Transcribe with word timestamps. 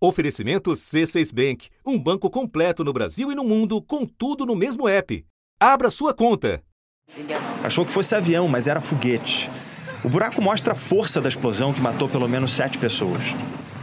Oferecimento 0.00 0.70
C6 0.70 1.34
Bank, 1.34 1.70
um 1.84 1.98
banco 1.98 2.30
completo 2.30 2.84
no 2.84 2.92
Brasil 2.92 3.32
e 3.32 3.34
no 3.34 3.42
mundo, 3.42 3.82
com 3.82 4.06
tudo 4.06 4.46
no 4.46 4.54
mesmo 4.54 4.88
app. 4.88 5.24
Abra 5.58 5.90
sua 5.90 6.14
conta. 6.14 6.62
Achou 7.64 7.84
que 7.84 7.90
fosse 7.90 8.14
avião, 8.14 8.46
mas 8.46 8.68
era 8.68 8.80
foguete. 8.80 9.50
O 10.04 10.08
buraco 10.08 10.40
mostra 10.40 10.72
a 10.72 10.76
força 10.76 11.20
da 11.20 11.28
explosão 11.28 11.72
que 11.72 11.80
matou 11.80 12.08
pelo 12.08 12.28
menos 12.28 12.52
sete 12.52 12.78
pessoas. 12.78 13.24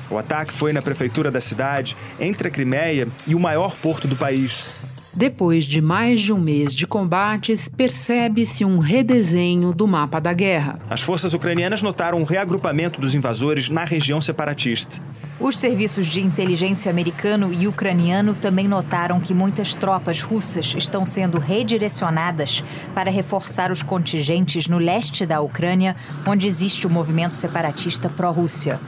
O 0.09 0.17
ataque 0.17 0.53
foi 0.53 0.71
na 0.71 0.81
prefeitura 0.81 1.29
da 1.29 1.41
cidade, 1.41 1.97
entre 2.17 2.47
a 2.47 2.51
Crimeia 2.51 3.09
e 3.27 3.35
o 3.35 3.39
maior 3.39 3.75
porto 3.75 4.07
do 4.07 4.15
país. 4.15 4.84
Depois 5.15 5.63
de 5.63 5.79
mais 5.79 6.19
de 6.19 6.33
um 6.33 6.37
mês 6.37 6.75
de 6.75 6.85
combates, 6.85 7.69
percebe-se 7.69 8.65
um 8.65 8.79
redesenho 8.79 9.73
do 9.73 9.87
mapa 9.87 10.19
da 10.19 10.33
guerra. 10.33 10.77
As 10.89 11.01
forças 11.01 11.33
ucranianas 11.33 11.81
notaram 11.81 12.19
um 12.19 12.25
reagrupamento 12.25 12.99
dos 12.99 13.15
invasores 13.15 13.69
na 13.69 13.85
região 13.85 14.19
separatista. 14.19 15.01
Os 15.39 15.57
serviços 15.57 16.07
de 16.07 16.19
inteligência 16.19 16.91
americano 16.91 17.53
e 17.53 17.65
ucraniano 17.65 18.33
também 18.33 18.67
notaram 18.67 19.21
que 19.21 19.33
muitas 19.33 19.73
tropas 19.73 20.21
russas 20.21 20.75
estão 20.77 21.05
sendo 21.05 21.39
redirecionadas 21.39 22.61
para 22.93 23.09
reforçar 23.09 23.71
os 23.71 23.81
contingentes 23.81 24.67
no 24.67 24.77
leste 24.77 25.25
da 25.25 25.39
Ucrânia, 25.39 25.95
onde 26.27 26.45
existe 26.45 26.85
o 26.85 26.89
movimento 26.89 27.35
separatista 27.35 28.09
pró-Rússia. 28.09 28.81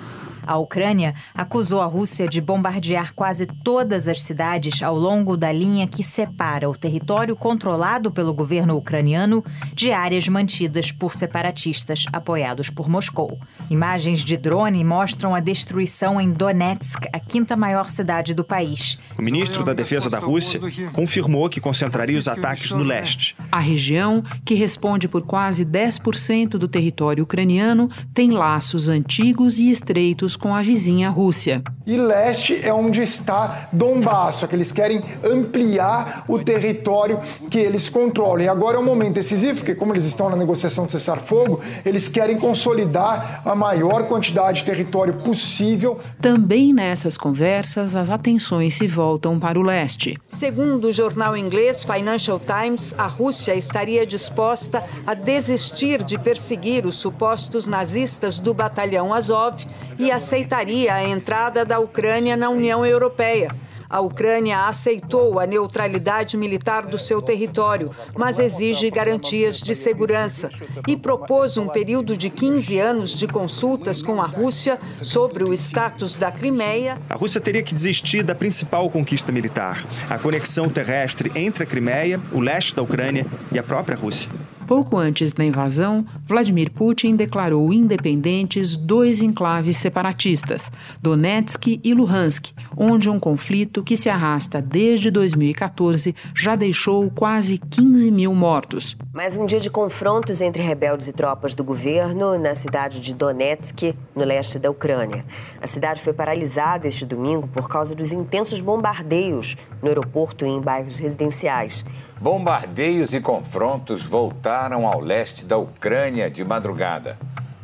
A 0.48 0.58
Ucrânia 0.58 1.14
acusou 1.36 1.82
a 1.82 1.86
Rússia 1.86 2.26
de 2.26 2.40
bombardear 2.40 3.14
quase 3.14 3.46
todas 3.46 4.08
as 4.08 4.24
cidades 4.24 4.82
ao 4.82 4.98
longo 4.98 5.36
da 5.36 5.52
linha 5.52 5.86
que 5.86 6.02
separa 6.02 6.70
o 6.70 6.76
território 6.76 7.36
controlado 7.36 8.10
pelo 8.10 8.34
governo 8.34 8.78
ucraniano 8.78 9.44
de 9.74 9.92
áreas 9.92 10.30
mantidas 10.30 10.90
por 10.90 11.14
separatistas 11.16 12.06
apoiados 12.14 12.70
por 12.70 12.88
Moscou. 12.88 13.38
Imagens 13.70 14.24
de 14.24 14.38
drone 14.38 14.86
mostram 14.86 15.36
a 15.36 15.42
destruição 15.42 16.22
em 16.22 16.32
Donetsk, 16.32 17.10
a 17.12 17.20
quinta 17.20 17.58
maior 17.58 17.92
cidade 17.92 18.34
do 18.34 18.46
país. 18.46 18.98
O 19.20 19.22
ministro 19.22 19.66
da 19.66 19.74
Defesa 19.74 20.10
da 20.10 20.20
Rússia 20.20 20.62
confirmou 20.94 21.50
que 21.50 21.60
concentraria 21.60 22.18
os 22.18 22.28
ataques 22.28 22.72
no 22.72 22.84
leste. 22.84 23.36
A 23.52 23.60
região, 23.60 24.24
que 24.46 24.54
responde 24.54 25.10
por 25.10 25.24
quase 25.24 25.66
10% 25.66 26.52
do 26.52 26.70
território 26.70 27.26
ucraniano, 27.26 27.90
tem 28.14 28.32
laços 28.32 28.88
antigos 28.88 29.60
e 29.60 29.70
estreitos 29.70 30.37
com 30.38 30.56
a 30.56 30.62
vizinha 30.62 31.10
Rússia. 31.10 31.62
E 31.86 31.98
leste 31.98 32.60
é 32.64 32.74
onde 32.74 33.02
está 33.02 33.68
Donbass, 33.72 34.44
que 34.48 34.56
eles 34.56 34.72
querem 34.72 35.02
ampliar 35.24 36.26
o 36.28 36.40
território 36.40 37.20
que 37.50 37.58
eles 37.58 37.90
controlam. 37.90 38.42
E 38.42 38.48
agora 38.48 38.78
é 38.78 38.80
um 38.80 38.86
momento 38.86 39.16
decisivo, 39.16 39.60
porque 39.60 39.74
como 39.74 39.94
eles 39.94 40.06
estão 40.06 40.30
na 40.30 40.36
negociação 40.36 40.86
de 40.86 40.92
cessar-fogo, 40.92 41.62
eles 41.86 42.08
querem 42.08 42.38
consolidar 42.38 43.42
a 43.46 43.56
maior 43.56 44.08
quantidade 44.08 44.60
de 44.60 44.66
território 44.66 45.14
possível. 45.16 46.00
Também 46.22 46.74
nessas 46.74 47.18
conversas, 47.18 47.96
as 47.96 48.10
atenções 48.10 48.76
se 48.76 48.88
voltam 48.88 49.40
para 49.40 49.60
o 49.60 49.62
leste. 49.62 50.18
Segundo 50.30 50.90
o 50.90 50.94
jornal 50.94 51.36
inglês 51.36 51.84
Financial 51.84 52.40
Times, 52.40 52.94
a 52.98 53.08
Rússia 53.08 53.56
estaria 53.56 54.06
disposta 54.06 54.84
a 55.06 55.14
desistir 55.14 56.04
de 56.04 56.18
perseguir 56.18 56.86
os 56.86 56.96
supostos 56.96 57.66
nazistas 57.66 58.40
do 58.40 58.54
batalhão 58.54 59.14
Azov 59.14 59.66
e 59.98 60.12
aceitaria 60.28 60.94
a 60.94 61.08
entrada 61.08 61.64
da 61.64 61.80
Ucrânia 61.80 62.36
na 62.36 62.50
União 62.50 62.86
Europeia. 62.86 63.56
A 63.90 64.02
Ucrânia 64.02 64.68
aceitou 64.68 65.40
a 65.40 65.48
neutralidade 65.48 66.36
militar 66.36 66.86
do 66.86 66.98
seu 66.98 67.22
território, 67.22 67.92
mas 68.14 68.38
exige 68.38 68.92
garantias 68.92 69.62
de 69.62 69.74
segurança 69.74 70.50
e 70.86 70.98
propôs 70.98 71.58
um 71.58 71.70
período 71.70 72.18
de 72.18 72.30
15 72.30 72.78
anos 72.78 73.12
de 73.12 73.26
consultas 73.26 74.02
com 74.02 74.22
a 74.22 74.26
Rússia 74.26 74.78
sobre 75.02 75.46
o 75.46 75.54
status 75.54 76.18
da 76.18 76.30
Crimeia. 76.30 76.98
A 77.10 77.16
Rússia 77.16 77.40
teria 77.40 77.64
que 77.64 77.74
desistir 77.74 78.22
da 78.22 78.36
principal 78.36 78.90
conquista 78.90 79.32
militar, 79.32 79.82
a 80.10 80.20
conexão 80.20 80.68
terrestre 80.68 81.32
entre 81.34 81.64
a 81.64 81.66
Crimeia, 81.66 82.20
o 82.34 82.42
leste 82.42 82.76
da 82.76 82.82
Ucrânia 82.82 83.26
e 83.54 83.58
a 83.58 83.64
própria 83.64 83.96
Rússia. 83.96 84.30
Pouco 84.68 84.98
antes 84.98 85.32
da 85.32 85.46
invasão, 85.46 86.06
Vladimir 86.26 86.70
Putin 86.70 87.16
declarou 87.16 87.72
independentes 87.72 88.76
dois 88.76 89.22
enclaves 89.22 89.78
separatistas, 89.78 90.70
Donetsk 91.02 91.80
e 91.82 91.94
Luhansk, 91.94 92.52
onde 92.76 93.10
um 93.10 93.18
conflito 93.18 93.82
que 93.82 93.96
se 93.96 94.10
arrasta 94.10 94.62
desde 94.62 95.10
2014 95.10 96.14
já 96.36 96.58
deixou 96.58 97.10
quase 97.10 97.58
15 97.58 98.12
mil 98.12 98.36
mortos. 98.36 98.98
Mais 99.14 99.38
um 99.38 99.46
dia 99.46 99.62
de 99.62 99.70
confrontos 99.70 100.42
entre 100.42 100.62
rebeldes 100.62 101.08
e 101.08 101.14
tropas 101.14 101.56
do 101.56 101.64
governo 101.64 102.38
na 102.38 102.54
cidade 102.54 103.00
de 103.00 103.14
Donetsk, 103.14 103.96
no 104.14 104.26
leste 104.26 104.60
da 104.60 104.70
Ucrânia. 104.70 105.24
A 105.62 105.68
cidade 105.68 106.02
foi 106.02 106.14
paralisada 106.14 106.88
este 106.88 107.06
domingo 107.06 107.48
por 107.48 107.68
causa 107.68 107.96
dos 107.96 108.12
intensos 108.12 108.62
bombardeios 108.62 109.58
no 109.82 109.88
aeroporto 109.88 110.46
e 110.46 110.50
em 110.50 110.62
bairros 110.62 111.00
residenciais. 111.00 111.84
Bombardeios 112.20 113.14
e 113.14 113.20
confrontos 113.20 114.04
voltaram 114.04 114.88
ao 114.88 115.00
leste 115.00 115.46
da 115.46 115.58
Ucrânia 115.58 116.30
de 116.30 116.44
madrugada. 116.44 117.18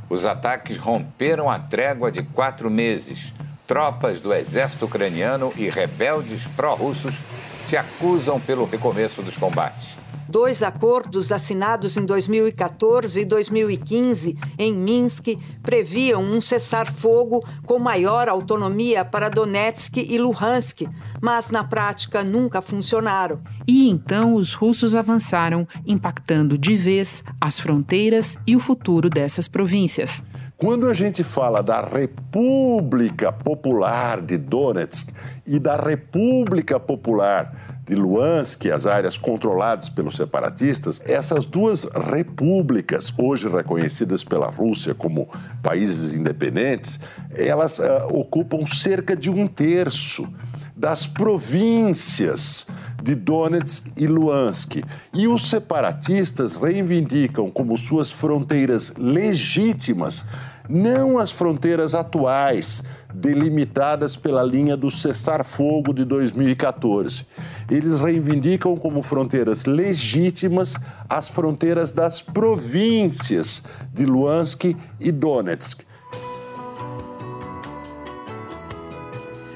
Os 0.09 0.25
ataques 0.25 0.77
romperam 0.77 1.49
a 1.49 1.57
trégua 1.57 2.11
de 2.11 2.23
quatro 2.23 2.69
meses. 2.69 3.33
Tropas 3.65 4.19
do 4.19 4.33
exército 4.33 4.85
ucraniano 4.85 5.51
e 5.55 5.69
rebeldes 5.69 6.45
pró-russos 6.55 7.15
se 7.61 7.77
acusam 7.77 8.39
pelo 8.39 8.65
recomeço 8.65 9.21
dos 9.21 9.37
combates. 9.37 10.02
Dois 10.33 10.63
acordos 10.63 11.31
assinados 11.31 11.95
em 11.95 12.03
2014 12.03 13.21
e 13.21 13.23
2015 13.23 14.35
em 14.57 14.73
Minsk 14.73 15.37
previam 15.61 16.23
um 16.23 16.41
cessar-fogo 16.41 17.45
com 17.67 17.77
maior 17.77 18.27
autonomia 18.27 19.05
para 19.05 19.29
Donetsk 19.29 19.97
e 19.97 20.17
Luhansk, 20.17 20.89
mas 21.21 21.51
na 21.51 21.63
prática 21.63 22.23
nunca 22.23 22.63
funcionaram. 22.63 23.41
E 23.67 23.87
então 23.87 24.33
os 24.33 24.53
russos 24.53 24.95
avançaram, 24.95 25.67
impactando 25.85 26.57
de 26.57 26.75
vez 26.75 27.23
as 27.39 27.59
fronteiras 27.59 28.35
e 28.47 28.55
o 28.55 28.59
futuro 28.59 29.11
dessas 29.11 29.47
províncias. 29.47 30.23
Quando 30.57 30.87
a 30.87 30.95
gente 30.95 31.23
fala 31.23 31.61
da 31.61 31.81
República 31.81 33.31
Popular 33.31 34.19
de 34.19 34.39
Donetsk 34.39 35.13
e 35.45 35.59
da 35.59 35.75
República 35.75 36.79
Popular 36.79 37.72
de 37.85 37.95
Luhansk, 37.95 38.65
as 38.67 38.85
áreas 38.85 39.17
controladas 39.17 39.89
pelos 39.89 40.15
separatistas, 40.15 41.01
essas 41.05 41.45
duas 41.45 41.83
repúblicas, 41.83 43.13
hoje 43.17 43.49
reconhecidas 43.49 44.23
pela 44.23 44.49
Rússia 44.49 44.95
como 44.95 45.27
países 45.61 46.13
independentes, 46.13 46.99
elas 47.35 47.79
uh, 47.79 48.07
ocupam 48.09 48.65
cerca 48.65 49.15
de 49.15 49.29
um 49.29 49.47
terço 49.47 50.27
das 50.75 51.05
províncias 51.05 52.65
de 53.01 53.15
Donetsk 53.15 53.91
e 53.97 54.07
Luhansk. 54.07 54.81
E 55.13 55.27
os 55.27 55.49
separatistas 55.49 56.55
reivindicam 56.55 57.49
como 57.49 57.77
suas 57.77 58.09
fronteiras 58.09 58.93
legítimas 58.97 60.25
não 60.69 61.19
as 61.19 61.31
fronteiras 61.31 61.93
atuais 61.93 62.83
delimitadas 63.13 64.15
pela 64.15 64.43
linha 64.43 64.75
do 64.75 64.89
cessar-fogo 64.89 65.93
de 65.93 66.03
2014. 66.03 67.25
Eles 67.69 67.99
reivindicam 67.99 68.75
como 68.75 69.01
fronteiras 69.01 69.65
legítimas 69.65 70.75
as 71.09 71.27
fronteiras 71.27 71.91
das 71.91 72.21
províncias 72.21 73.63
de 73.93 74.05
Luhansk 74.05 74.75
e 74.99 75.11
Donetsk. 75.11 75.81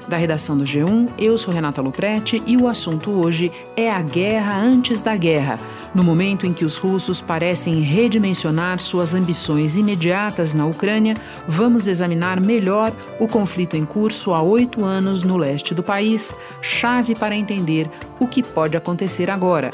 Da 0.08 0.16
redação 0.16 0.56
do 0.56 0.64
G1, 0.64 1.10
eu 1.18 1.36
sou 1.36 1.52
Renata 1.52 1.82
Luprete 1.82 2.42
e 2.46 2.56
o 2.56 2.66
assunto 2.66 3.10
hoje 3.10 3.52
é 3.76 3.90
a 3.90 4.00
guerra 4.00 4.58
antes 4.58 5.02
da 5.02 5.14
guerra 5.14 5.58
no 5.98 6.04
momento 6.04 6.46
em 6.46 6.52
que 6.52 6.64
os 6.64 6.76
russos 6.76 7.20
parecem 7.20 7.80
redimensionar 7.80 8.78
suas 8.78 9.14
ambições 9.14 9.76
imediatas 9.76 10.54
na 10.54 10.64
Ucrânia, 10.64 11.16
vamos 11.48 11.88
examinar 11.88 12.40
melhor 12.40 12.92
o 13.18 13.26
conflito 13.26 13.76
em 13.76 13.84
curso 13.84 14.32
há 14.32 14.40
oito 14.40 14.84
anos 14.84 15.24
no 15.24 15.36
leste 15.36 15.74
do 15.74 15.82
país, 15.82 16.32
chave 16.62 17.16
para 17.16 17.34
entender 17.34 17.90
o 18.20 18.28
que 18.28 18.44
pode 18.44 18.76
acontecer 18.76 19.28
agora. 19.28 19.72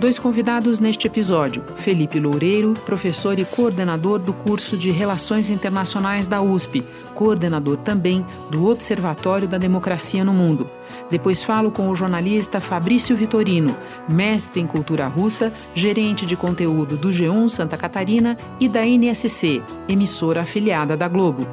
Dois 0.00 0.16
convidados 0.16 0.78
neste 0.78 1.08
episódio: 1.08 1.64
Felipe 1.74 2.20
Loureiro, 2.20 2.72
professor 2.86 3.36
e 3.36 3.44
coordenador 3.44 4.20
do 4.20 4.32
curso 4.32 4.76
de 4.76 4.92
Relações 4.92 5.50
Internacionais 5.50 6.28
da 6.28 6.40
USP, 6.40 6.84
coordenador 7.16 7.78
também 7.78 8.24
do 8.48 8.68
Observatório 8.68 9.48
da 9.48 9.58
Democracia 9.58 10.22
no 10.22 10.32
Mundo. 10.32 10.70
Depois 11.10 11.42
falo 11.42 11.72
com 11.72 11.88
o 11.88 11.96
jornalista 11.96 12.60
Fabrício 12.60 13.16
Vitorino, 13.16 13.76
mestre 14.08 14.60
em 14.60 14.68
cultura 14.68 15.08
russa, 15.08 15.52
gerente 15.74 16.24
de 16.24 16.36
conteúdo 16.36 16.96
do 16.96 17.08
G1 17.08 17.48
Santa 17.48 17.76
Catarina 17.76 18.38
e 18.60 18.68
da 18.68 18.86
NSC, 18.86 19.60
emissora 19.88 20.42
afiliada 20.42 20.96
da 20.96 21.08
Globo. 21.08 21.44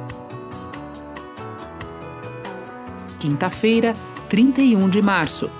Quinta-feira, 3.18 3.92
31 4.28 4.88
de 4.88 5.02
março. 5.02 5.50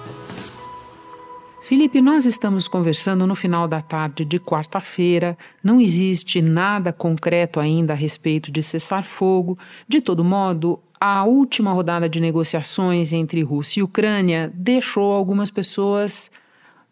Felipe, 1.66 2.00
nós 2.00 2.24
estamos 2.24 2.68
conversando 2.68 3.26
no 3.26 3.34
final 3.34 3.66
da 3.66 3.82
tarde 3.82 4.24
de 4.24 4.38
quarta-feira. 4.38 5.36
Não 5.64 5.80
existe 5.80 6.40
nada 6.40 6.92
concreto 6.92 7.58
ainda 7.58 7.92
a 7.92 7.96
respeito 7.96 8.52
de 8.52 8.62
cessar 8.62 9.02
fogo. 9.02 9.58
De 9.88 10.00
todo 10.00 10.22
modo, 10.22 10.78
a 11.00 11.24
última 11.24 11.72
rodada 11.72 12.08
de 12.08 12.20
negociações 12.20 13.12
entre 13.12 13.42
Rússia 13.42 13.80
e 13.80 13.82
Ucrânia 13.82 14.48
deixou 14.54 15.12
algumas 15.12 15.50
pessoas 15.50 16.30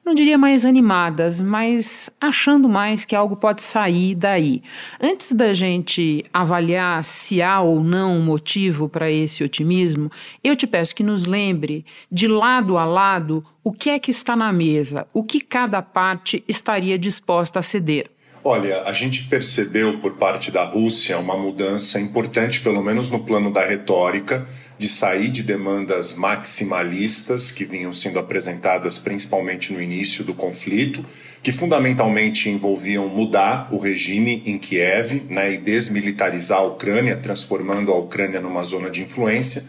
não 0.04 0.14
diria 0.14 0.36
mais 0.36 0.66
animadas, 0.66 1.40
mas 1.40 2.10
achando 2.20 2.68
mais 2.68 3.04
que 3.04 3.16
algo 3.16 3.36
pode 3.36 3.62
sair 3.62 4.14
daí. 4.14 4.62
Antes 5.00 5.32
da 5.32 5.54
gente 5.54 6.24
avaliar 6.32 7.02
se 7.02 7.40
há 7.40 7.60
ou 7.60 7.82
não 7.82 8.18
um 8.18 8.22
motivo 8.22 8.88
para 8.88 9.10
esse 9.10 9.42
otimismo, 9.42 10.10
eu 10.42 10.54
te 10.54 10.66
peço 10.66 10.94
que 10.94 11.02
nos 11.02 11.24
lembre, 11.24 11.86
de 12.12 12.28
lado 12.28 12.76
a 12.76 12.84
lado, 12.84 13.42
o 13.62 13.72
que 13.72 13.88
é 13.88 13.98
que 13.98 14.10
está 14.10 14.36
na 14.36 14.52
mesa, 14.52 15.06
o 15.14 15.24
que 15.24 15.40
cada 15.40 15.80
parte 15.80 16.44
estaria 16.46 16.98
disposta 16.98 17.60
a 17.60 17.62
ceder. 17.62 18.10
Olha, 18.46 18.82
a 18.82 18.92
gente 18.92 19.24
percebeu 19.24 19.98
por 20.00 20.16
parte 20.16 20.50
da 20.50 20.64
Rússia 20.64 21.18
uma 21.18 21.34
mudança 21.34 21.98
importante, 21.98 22.60
pelo 22.60 22.82
menos 22.82 23.10
no 23.10 23.24
plano 23.24 23.50
da 23.50 23.64
retórica 23.64 24.46
de 24.78 24.88
sair 24.88 25.28
de 25.28 25.42
demandas 25.42 26.14
maximalistas 26.14 27.50
que 27.50 27.64
vinham 27.64 27.92
sendo 27.92 28.18
apresentadas 28.18 28.98
principalmente 28.98 29.72
no 29.72 29.80
início 29.80 30.24
do 30.24 30.34
conflito, 30.34 31.04
que 31.42 31.52
fundamentalmente 31.52 32.48
envolviam 32.48 33.08
mudar 33.08 33.68
o 33.70 33.78
regime 33.78 34.42
em 34.46 34.58
Kiev 34.58 35.22
né, 35.28 35.52
e 35.52 35.58
desmilitarizar 35.58 36.58
a 36.58 36.64
Ucrânia, 36.64 37.16
transformando 37.16 37.92
a 37.92 37.98
Ucrânia 37.98 38.40
numa 38.40 38.64
zona 38.64 38.90
de 38.90 39.02
influência, 39.02 39.64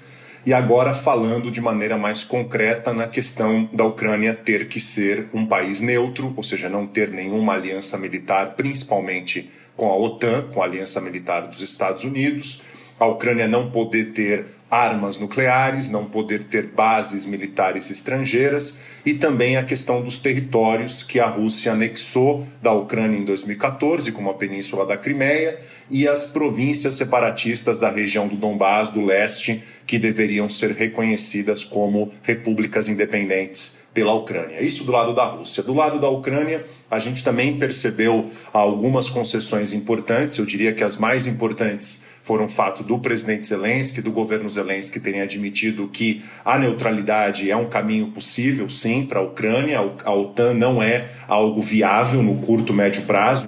e 0.46 0.54
agora 0.54 0.94
falando 0.94 1.50
de 1.52 1.60
maneira 1.60 1.98
mais 1.98 2.24
concreta 2.24 2.94
na 2.94 3.08
questão 3.08 3.68
da 3.74 3.84
Ucrânia 3.84 4.34
ter 4.34 4.68
que 4.68 4.80
ser 4.80 5.28
um 5.34 5.46
país 5.46 5.82
neutro, 5.82 6.34
ou 6.38 6.44
seja, 6.44 6.70
não 6.70 6.86
ter 6.86 7.10
nenhuma 7.10 7.54
aliança 7.54 7.98
militar, 7.98 8.54
principalmente 8.56 9.52
com 9.76 9.90
a 9.90 9.98
OTAN, 9.98 10.44
com 10.54 10.62
a 10.62 10.66
aliança 10.66 11.02
militar 11.02 11.42
dos 11.48 11.62
Estados 11.62 12.04
Unidos, 12.04 12.62
a 13.00 13.06
Ucrânia 13.08 13.48
não 13.48 13.70
poder 13.72 14.14
ter 14.14 14.46
armas 14.76 15.18
nucleares, 15.18 15.90
não 15.90 16.06
poder 16.06 16.44
ter 16.44 16.64
bases 16.64 17.26
militares 17.26 17.90
estrangeiras 17.90 18.82
e 19.06 19.14
também 19.14 19.56
a 19.56 19.64
questão 19.64 20.02
dos 20.02 20.18
territórios 20.18 21.02
que 21.02 21.20
a 21.20 21.28
Rússia 21.28 21.72
anexou 21.72 22.46
da 22.62 22.74
Ucrânia 22.74 23.18
em 23.18 23.24
2014, 23.24 24.12
como 24.12 24.30
a 24.30 24.34
Península 24.34 24.86
da 24.86 24.98
Crimeia, 24.98 25.58
e 25.90 26.08
as 26.08 26.28
províncias 26.28 26.96
separatistas 26.96 27.78
da 27.78 27.90
região 27.90 28.28
do 28.28 28.36
Donbás, 28.36 28.90
do 28.90 29.06
leste, 29.06 29.64
que 29.86 30.00
deveriam 30.00 30.50
ser 30.50 30.72
reconhecidas 30.72 31.64
como 31.64 32.12
repúblicas 32.24 32.90
independentes 32.90 33.84
pela 33.94 34.14
Ucrânia. 34.14 34.62
Isso 34.62 34.84
do 34.84 34.92
lado 34.92 35.14
da 35.14 35.26
Rússia. 35.26 35.62
Do 35.62 35.74
lado 35.74 36.00
da 36.00 36.10
Ucrânia, 36.10 36.66
a 36.90 37.00
gente 37.00 37.24
também 37.24 37.58
percebeu 37.58 38.32
algumas 38.52 39.10
concessões 39.10 39.74
importantes, 39.74 40.38
eu 40.38 40.46
diria 40.46 40.74
que 40.74 40.84
as 40.84 40.98
mais 40.98 41.28
importantes 41.28 42.05
foram 42.26 42.50
fato 42.50 42.82
do 42.82 42.98
presidente 42.98 43.46
Zelensky, 43.46 44.02
do 44.02 44.12
governo 44.12 44.50
Zelensky 44.50 45.00
terem 45.00 45.22
admitido 45.22 45.88
que 45.88 46.26
a 46.44 46.58
neutralidade 46.58 47.52
é 47.52 47.56
um 47.56 47.70
caminho 47.70 48.08
possível, 48.08 48.68
sim, 48.68 49.06
para 49.06 49.20
a 49.20 49.22
Ucrânia. 49.22 49.80
A 50.04 50.14
OTAN 50.14 50.56
não 50.56 50.82
é 50.82 51.08
algo 51.28 51.62
viável 51.62 52.24
no 52.24 52.42
curto, 52.42 52.74
médio 52.74 53.04
prazo. 53.04 53.48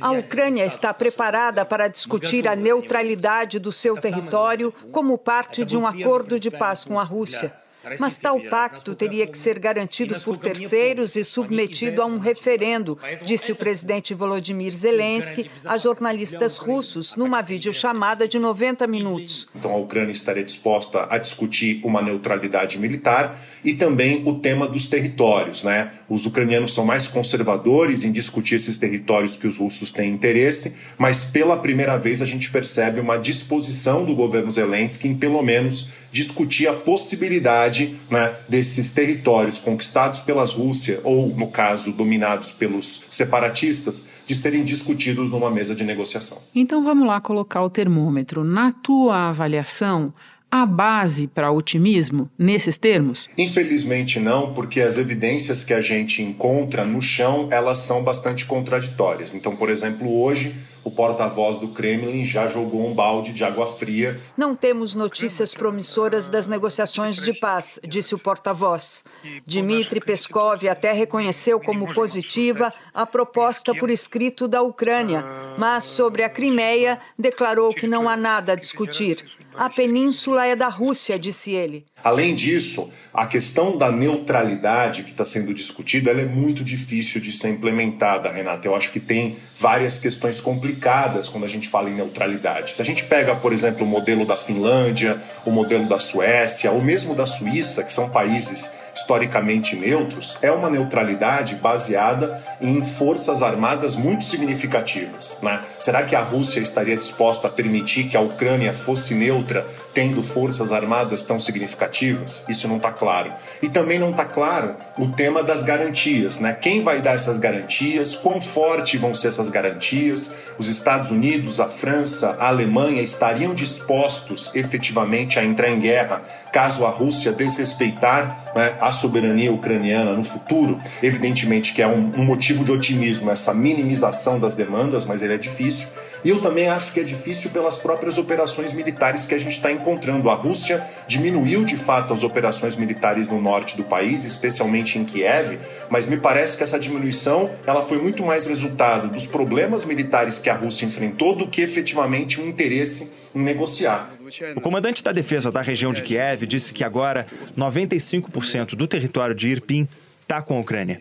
A 0.00 0.10
Ucrânia 0.10 0.64
está 0.64 0.92
preparada 0.92 1.64
para 1.64 1.86
discutir 1.86 2.48
a 2.48 2.56
neutralidade 2.56 3.60
do 3.60 3.70
seu 3.70 3.96
território 3.96 4.74
como 4.90 5.16
parte 5.16 5.64
de 5.64 5.76
um 5.76 5.86
acordo 5.86 6.38
de 6.38 6.50
paz 6.50 6.84
com 6.84 6.98
a 6.98 7.04
Rússia. 7.04 7.54
Mas 7.98 8.16
tal 8.18 8.40
pacto 8.40 8.94
teria 8.94 9.26
que 9.26 9.38
ser 9.38 9.58
garantido 9.58 10.20
por 10.20 10.36
terceiros 10.36 11.16
e 11.16 11.24
submetido 11.24 12.02
a 12.02 12.06
um 12.06 12.18
referendo, 12.18 12.98
disse 13.24 13.52
o 13.52 13.56
presidente 13.56 14.12
Volodymyr 14.14 14.74
Zelensky 14.74 15.50
a 15.64 15.76
jornalistas 15.78 16.58
russos 16.58 17.16
numa 17.16 17.40
videochamada 17.42 18.28
de 18.28 18.38
90 18.38 18.86
minutos. 18.86 19.48
Então 19.54 19.72
a 19.72 19.76
Ucrânia 19.76 20.12
estaria 20.12 20.44
disposta 20.44 21.06
a 21.10 21.18
discutir 21.18 21.80
uma 21.84 22.02
neutralidade 22.02 22.78
militar 22.78 23.38
e 23.64 23.74
também 23.74 24.22
o 24.26 24.34
tema 24.38 24.66
dos 24.66 24.88
territórios. 24.88 25.62
Né? 25.62 25.90
Os 26.08 26.26
ucranianos 26.26 26.72
são 26.72 26.84
mais 26.84 27.08
conservadores 27.08 28.04
em 28.04 28.12
discutir 28.12 28.56
esses 28.56 28.78
territórios 28.78 29.36
que 29.36 29.46
os 29.46 29.58
russos 29.58 29.90
têm 29.90 30.12
interesse, 30.12 30.76
mas 30.98 31.24
pela 31.24 31.56
primeira 31.56 31.96
vez 31.96 32.22
a 32.22 32.26
gente 32.26 32.50
percebe 32.50 33.00
uma 33.00 33.16
disposição 33.16 34.04
do 34.04 34.14
governo 34.14 34.50
Zelensky 34.50 35.08
em, 35.08 35.14
pelo 35.14 35.42
menos, 35.42 35.90
discutir 36.12 36.66
a 36.66 36.72
possibilidade 36.72 37.96
né, 38.10 38.34
desses 38.48 38.92
territórios 38.92 39.58
conquistados 39.58 40.20
pelas 40.20 40.52
Rússia 40.52 41.00
ou, 41.04 41.28
no 41.28 41.46
caso, 41.46 41.92
dominados 41.92 42.50
pelos 42.52 43.04
separatistas, 43.10 44.08
de 44.26 44.34
serem 44.34 44.64
discutidos 44.64 45.30
numa 45.30 45.50
mesa 45.50 45.74
de 45.74 45.82
negociação. 45.84 46.38
Então 46.54 46.82
vamos 46.84 47.06
lá 47.06 47.20
colocar 47.20 47.62
o 47.62 47.70
termômetro. 47.70 48.44
Na 48.44 48.72
tua 48.72 49.28
avaliação, 49.28 50.12
há 50.50 50.66
base 50.66 51.26
para 51.26 51.52
otimismo 51.52 52.28
nesses 52.38 52.76
termos? 52.76 53.28
Infelizmente 53.38 54.18
não, 54.18 54.52
porque 54.52 54.80
as 54.80 54.98
evidências 54.98 55.64
que 55.64 55.72
a 55.72 55.80
gente 55.80 56.22
encontra 56.22 56.84
no 56.84 57.00
chão, 57.00 57.48
elas 57.50 57.78
são 57.78 58.02
bastante 58.02 58.44
contraditórias. 58.46 59.34
Então, 59.34 59.54
por 59.54 59.70
exemplo, 59.70 60.20
hoje 60.20 60.54
o 60.82 60.90
porta-voz 60.90 61.58
do 61.58 61.68
Kremlin 61.68 62.24
já 62.24 62.48
jogou 62.48 62.88
um 62.88 62.94
balde 62.94 63.32
de 63.32 63.44
água 63.44 63.66
fria. 63.66 64.18
Não 64.36 64.56
temos 64.56 64.94
notícias 64.94 65.54
promissoras 65.54 66.28
das 66.28 66.48
negociações 66.48 67.16
de 67.16 67.38
paz, 67.38 67.78
disse 67.86 68.14
o 68.14 68.18
porta-voz. 68.18 69.04
Dmitry 69.46 70.00
Peskov 70.00 70.66
até 70.68 70.92
reconheceu 70.92 71.60
como 71.60 71.92
positiva 71.92 72.72
a 72.94 73.04
proposta 73.04 73.74
por 73.74 73.90
escrito 73.90 74.48
da 74.48 74.62
Ucrânia, 74.62 75.24
mas 75.58 75.84
sobre 75.84 76.22
a 76.22 76.30
Crimeia 76.30 76.98
declarou 77.18 77.74
que 77.74 77.86
não 77.86 78.08
há 78.08 78.16
nada 78.16 78.52
a 78.52 78.56
discutir. 78.56 79.24
A 79.60 79.68
península 79.68 80.46
é 80.46 80.56
da 80.56 80.70
Rússia, 80.70 81.18
disse 81.18 81.50
ele. 81.50 81.84
Além 82.02 82.34
disso, 82.34 82.90
a 83.12 83.26
questão 83.26 83.76
da 83.76 83.92
neutralidade 83.92 85.02
que 85.02 85.10
está 85.10 85.26
sendo 85.26 85.52
discutida 85.52 86.12
é 86.12 86.24
muito 86.24 86.64
difícil 86.64 87.20
de 87.20 87.30
ser 87.30 87.50
implementada, 87.50 88.30
Renata. 88.30 88.66
Eu 88.66 88.74
acho 88.74 88.90
que 88.90 88.98
tem 88.98 89.36
várias 89.58 89.98
questões 89.98 90.40
complicadas 90.40 91.28
quando 91.28 91.44
a 91.44 91.46
gente 91.48 91.68
fala 91.68 91.90
em 91.90 91.94
neutralidade. 91.94 92.72
Se 92.72 92.80
a 92.80 92.84
gente 92.86 93.04
pega, 93.04 93.36
por 93.36 93.52
exemplo, 93.52 93.84
o 93.84 93.86
modelo 93.86 94.24
da 94.24 94.34
Finlândia, 94.34 95.22
o 95.44 95.50
modelo 95.50 95.86
da 95.86 95.98
Suécia, 95.98 96.70
ou 96.70 96.80
mesmo 96.80 97.14
da 97.14 97.26
Suíça, 97.26 97.84
que 97.84 97.92
são 97.92 98.08
países 98.08 98.79
historicamente 99.00 99.76
neutros, 99.76 100.38
é 100.42 100.50
uma 100.50 100.70
neutralidade 100.70 101.54
baseada 101.56 102.42
em 102.60 102.84
forças 102.84 103.42
armadas 103.42 103.96
muito 103.96 104.24
significativas. 104.24 105.38
Né? 105.42 105.60
Será 105.78 106.02
que 106.02 106.14
a 106.14 106.20
Rússia 106.20 106.60
estaria 106.60 106.96
disposta 106.96 107.48
a 107.48 107.50
permitir 107.50 108.04
que 108.04 108.16
a 108.16 108.20
Ucrânia 108.20 108.72
fosse 108.72 109.14
neutra 109.14 109.66
tendo 109.92 110.22
forças 110.22 110.72
armadas 110.72 111.22
tão 111.22 111.40
significativas? 111.40 112.46
Isso 112.48 112.68
não 112.68 112.76
está 112.76 112.92
claro. 112.92 113.32
E 113.62 113.68
também 113.68 113.98
não 113.98 114.10
está 114.10 114.24
claro 114.24 114.76
o 114.98 115.08
tema 115.08 115.42
das 115.42 115.62
garantias, 115.62 116.38
né? 116.38 116.52
Quem 116.52 116.82
vai 116.82 117.00
dar 117.00 117.14
essas 117.14 117.38
garantias? 117.38 118.14
Quão 118.14 118.40
forte 118.40 118.96
vão 118.96 119.14
ser 119.14 119.28
essas 119.28 119.48
garantias? 119.48 120.34
Os 120.58 120.68
Estados 120.68 121.10
Unidos, 121.10 121.58
a 121.58 121.66
França, 121.66 122.36
a 122.38 122.48
Alemanha 122.48 123.02
estariam 123.02 123.54
dispostos 123.54 124.54
efetivamente 124.54 125.38
a 125.38 125.44
entrar 125.44 125.70
em 125.70 125.80
guerra 125.80 126.22
caso 126.52 126.84
a 126.84 126.90
Rússia 126.90 127.32
desrespeitar 127.32 128.52
né, 128.54 128.74
a 128.80 128.92
soberania 128.92 129.52
ucraniana 129.52 130.12
no 130.12 130.24
futuro? 130.24 130.80
Evidentemente 131.02 131.72
que 131.72 131.82
é 131.82 131.86
um, 131.86 132.12
um 132.16 132.24
motivo 132.24 132.64
de 132.64 132.72
otimismo 132.72 133.30
essa 133.30 133.54
minimização 133.54 134.38
das 134.38 134.54
demandas, 134.54 135.04
mas 135.04 135.22
ele 135.22 135.34
é 135.34 135.38
difícil. 135.38 135.88
E 136.22 136.28
eu 136.28 136.40
também 136.40 136.68
acho 136.68 136.92
que 136.92 137.00
é 137.00 137.02
difícil 137.02 137.50
pelas 137.50 137.78
próprias 137.78 138.18
operações 138.18 138.72
militares 138.72 139.26
que 139.26 139.34
a 139.34 139.38
gente 139.38 139.52
está 139.52 139.72
encontrando. 139.72 140.28
A 140.28 140.34
Rússia 140.34 140.84
diminuiu 141.06 141.64
de 141.64 141.76
fato 141.76 142.12
as 142.12 142.22
operações 142.22 142.76
militares 142.76 143.28
no 143.28 143.40
norte 143.40 143.76
do 143.76 143.84
país, 143.84 144.24
especialmente 144.24 144.98
em 144.98 145.04
Kiev, 145.04 145.58
mas 145.88 146.06
me 146.06 146.18
parece 146.18 146.56
que 146.56 146.62
essa 146.62 146.78
diminuição 146.78 147.50
ela 147.66 147.82
foi 147.82 147.98
muito 147.98 148.22
mais 148.22 148.46
resultado 148.46 149.08
dos 149.08 149.26
problemas 149.26 149.84
militares 149.84 150.38
que 150.38 150.50
a 150.50 150.54
Rússia 150.54 150.84
enfrentou 150.84 151.34
do 151.34 151.48
que 151.48 151.62
efetivamente 151.62 152.40
um 152.40 152.46
interesse 152.46 153.19
negociar. 153.34 154.10
O 154.56 154.60
comandante 154.60 155.02
da 155.02 155.12
defesa 155.12 155.50
da 155.50 155.62
região 155.62 155.92
de 155.92 156.02
Kiev 156.02 156.46
disse 156.46 156.72
que 156.72 156.84
agora 156.84 157.26
95% 157.56 158.74
do 158.74 158.86
território 158.86 159.34
de 159.34 159.48
Irpin 159.48 159.88
está 160.22 160.42
com 160.42 160.56
a 160.56 160.60
Ucrânia. 160.60 161.00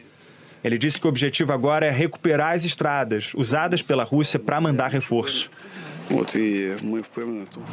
Ele 0.63 0.77
disse 0.77 0.99
que 0.99 1.05
o 1.05 1.09
objetivo 1.09 1.53
agora 1.53 1.85
é 1.85 1.89
recuperar 1.89 2.53
as 2.53 2.65
estradas 2.65 3.33
usadas 3.33 3.81
pela 3.81 4.03
Rússia 4.03 4.37
para 4.37 4.59
mandar 4.59 4.89
reforço. 4.89 5.49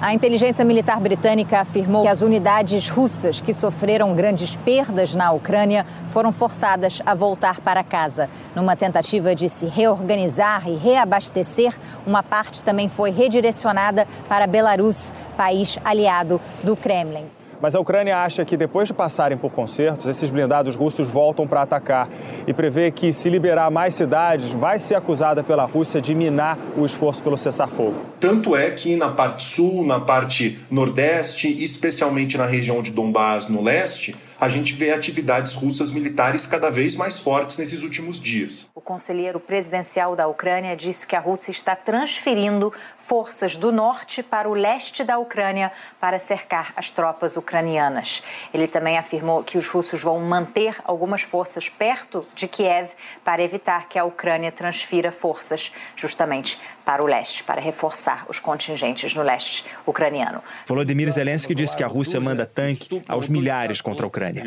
A 0.00 0.12
inteligência 0.12 0.64
militar 0.64 1.00
britânica 1.00 1.60
afirmou 1.60 2.02
que 2.02 2.08
as 2.08 2.20
unidades 2.20 2.88
russas 2.88 3.40
que 3.40 3.54
sofreram 3.54 4.14
grandes 4.14 4.54
perdas 4.56 5.14
na 5.14 5.32
Ucrânia 5.32 5.86
foram 6.08 6.32
forçadas 6.32 7.00
a 7.06 7.14
voltar 7.14 7.60
para 7.60 7.82
casa. 7.82 8.28
Numa 8.54 8.76
tentativa 8.76 9.34
de 9.34 9.48
se 9.48 9.66
reorganizar 9.66 10.68
e 10.68 10.76
reabastecer, 10.76 11.74
uma 12.06 12.22
parte 12.22 12.62
também 12.62 12.88
foi 12.88 13.10
redirecionada 13.10 14.06
para 14.28 14.46
Belarus, 14.46 15.12
país 15.36 15.78
aliado 15.84 16.40
do 16.62 16.76
Kremlin. 16.76 17.35
Mas 17.60 17.74
a 17.74 17.80
Ucrânia 17.80 18.18
acha 18.18 18.44
que 18.44 18.56
depois 18.56 18.88
de 18.88 18.94
passarem 18.94 19.38
por 19.38 19.50
concertos, 19.50 20.06
esses 20.06 20.30
blindados 20.30 20.76
russos 20.76 21.08
voltam 21.08 21.46
para 21.46 21.62
atacar 21.62 22.08
e 22.46 22.52
prevê 22.52 22.90
que, 22.90 23.12
se 23.12 23.30
liberar 23.30 23.70
mais 23.70 23.94
cidades, 23.94 24.50
vai 24.50 24.78
ser 24.78 24.94
acusada 24.94 25.42
pela 25.42 25.64
Rússia 25.64 26.00
de 26.00 26.14
minar 26.14 26.58
o 26.76 26.84
esforço 26.84 27.22
pelo 27.22 27.36
cessar-fogo. 27.36 27.96
Tanto 28.20 28.54
é 28.54 28.70
que 28.70 28.96
na 28.96 29.08
parte 29.08 29.44
sul, 29.44 29.84
na 29.84 30.00
parte 30.00 30.58
nordeste, 30.70 31.48
especialmente 31.62 32.36
na 32.36 32.46
região 32.46 32.82
de 32.82 32.90
Donbás, 32.90 33.48
no 33.48 33.62
leste, 33.62 34.14
a 34.38 34.48
gente 34.48 34.74
vê 34.74 34.90
atividades 34.90 35.54
russas 35.54 35.90
militares 35.90 36.46
cada 36.46 36.70
vez 36.70 36.96
mais 36.96 37.18
fortes 37.18 37.56
nesses 37.56 37.82
últimos 37.82 38.20
dias. 38.20 38.70
Conselheiro 38.86 39.40
presidencial 39.40 40.14
da 40.14 40.28
Ucrânia 40.28 40.76
disse 40.76 41.04
que 41.04 41.16
a 41.16 41.20
Rússia 41.20 41.50
está 41.50 41.74
transferindo 41.74 42.72
forças 43.00 43.56
do 43.56 43.72
norte 43.72 44.22
para 44.22 44.48
o 44.48 44.54
leste 44.54 45.02
da 45.02 45.18
Ucrânia 45.18 45.72
para 45.98 46.20
cercar 46.20 46.72
as 46.76 46.88
tropas 46.92 47.36
ucranianas. 47.36 48.22
Ele 48.54 48.68
também 48.68 48.96
afirmou 48.96 49.42
que 49.42 49.58
os 49.58 49.66
russos 49.66 50.00
vão 50.00 50.20
manter 50.20 50.76
algumas 50.84 51.22
forças 51.22 51.68
perto 51.68 52.24
de 52.36 52.46
Kiev 52.46 52.90
para 53.24 53.42
evitar 53.42 53.88
que 53.88 53.98
a 53.98 54.04
Ucrânia 54.04 54.52
transfira 54.52 55.10
forças 55.10 55.72
justamente 55.96 56.56
para 56.86 57.02
o 57.02 57.06
leste, 57.06 57.42
para 57.42 57.60
reforçar 57.60 58.24
os 58.28 58.38
contingentes 58.38 59.12
no 59.12 59.22
leste 59.22 59.64
ucraniano. 59.84 60.40
Volodymyr 60.66 61.10
Zelensky 61.10 61.52
disse 61.52 61.76
que 61.76 61.82
a 61.82 61.88
Rússia 61.88 62.20
manda 62.20 62.46
tanque 62.46 63.02
aos 63.08 63.28
milhares 63.28 63.80
contra 63.80 64.06
a 64.06 64.08
Ucrânia. 64.08 64.44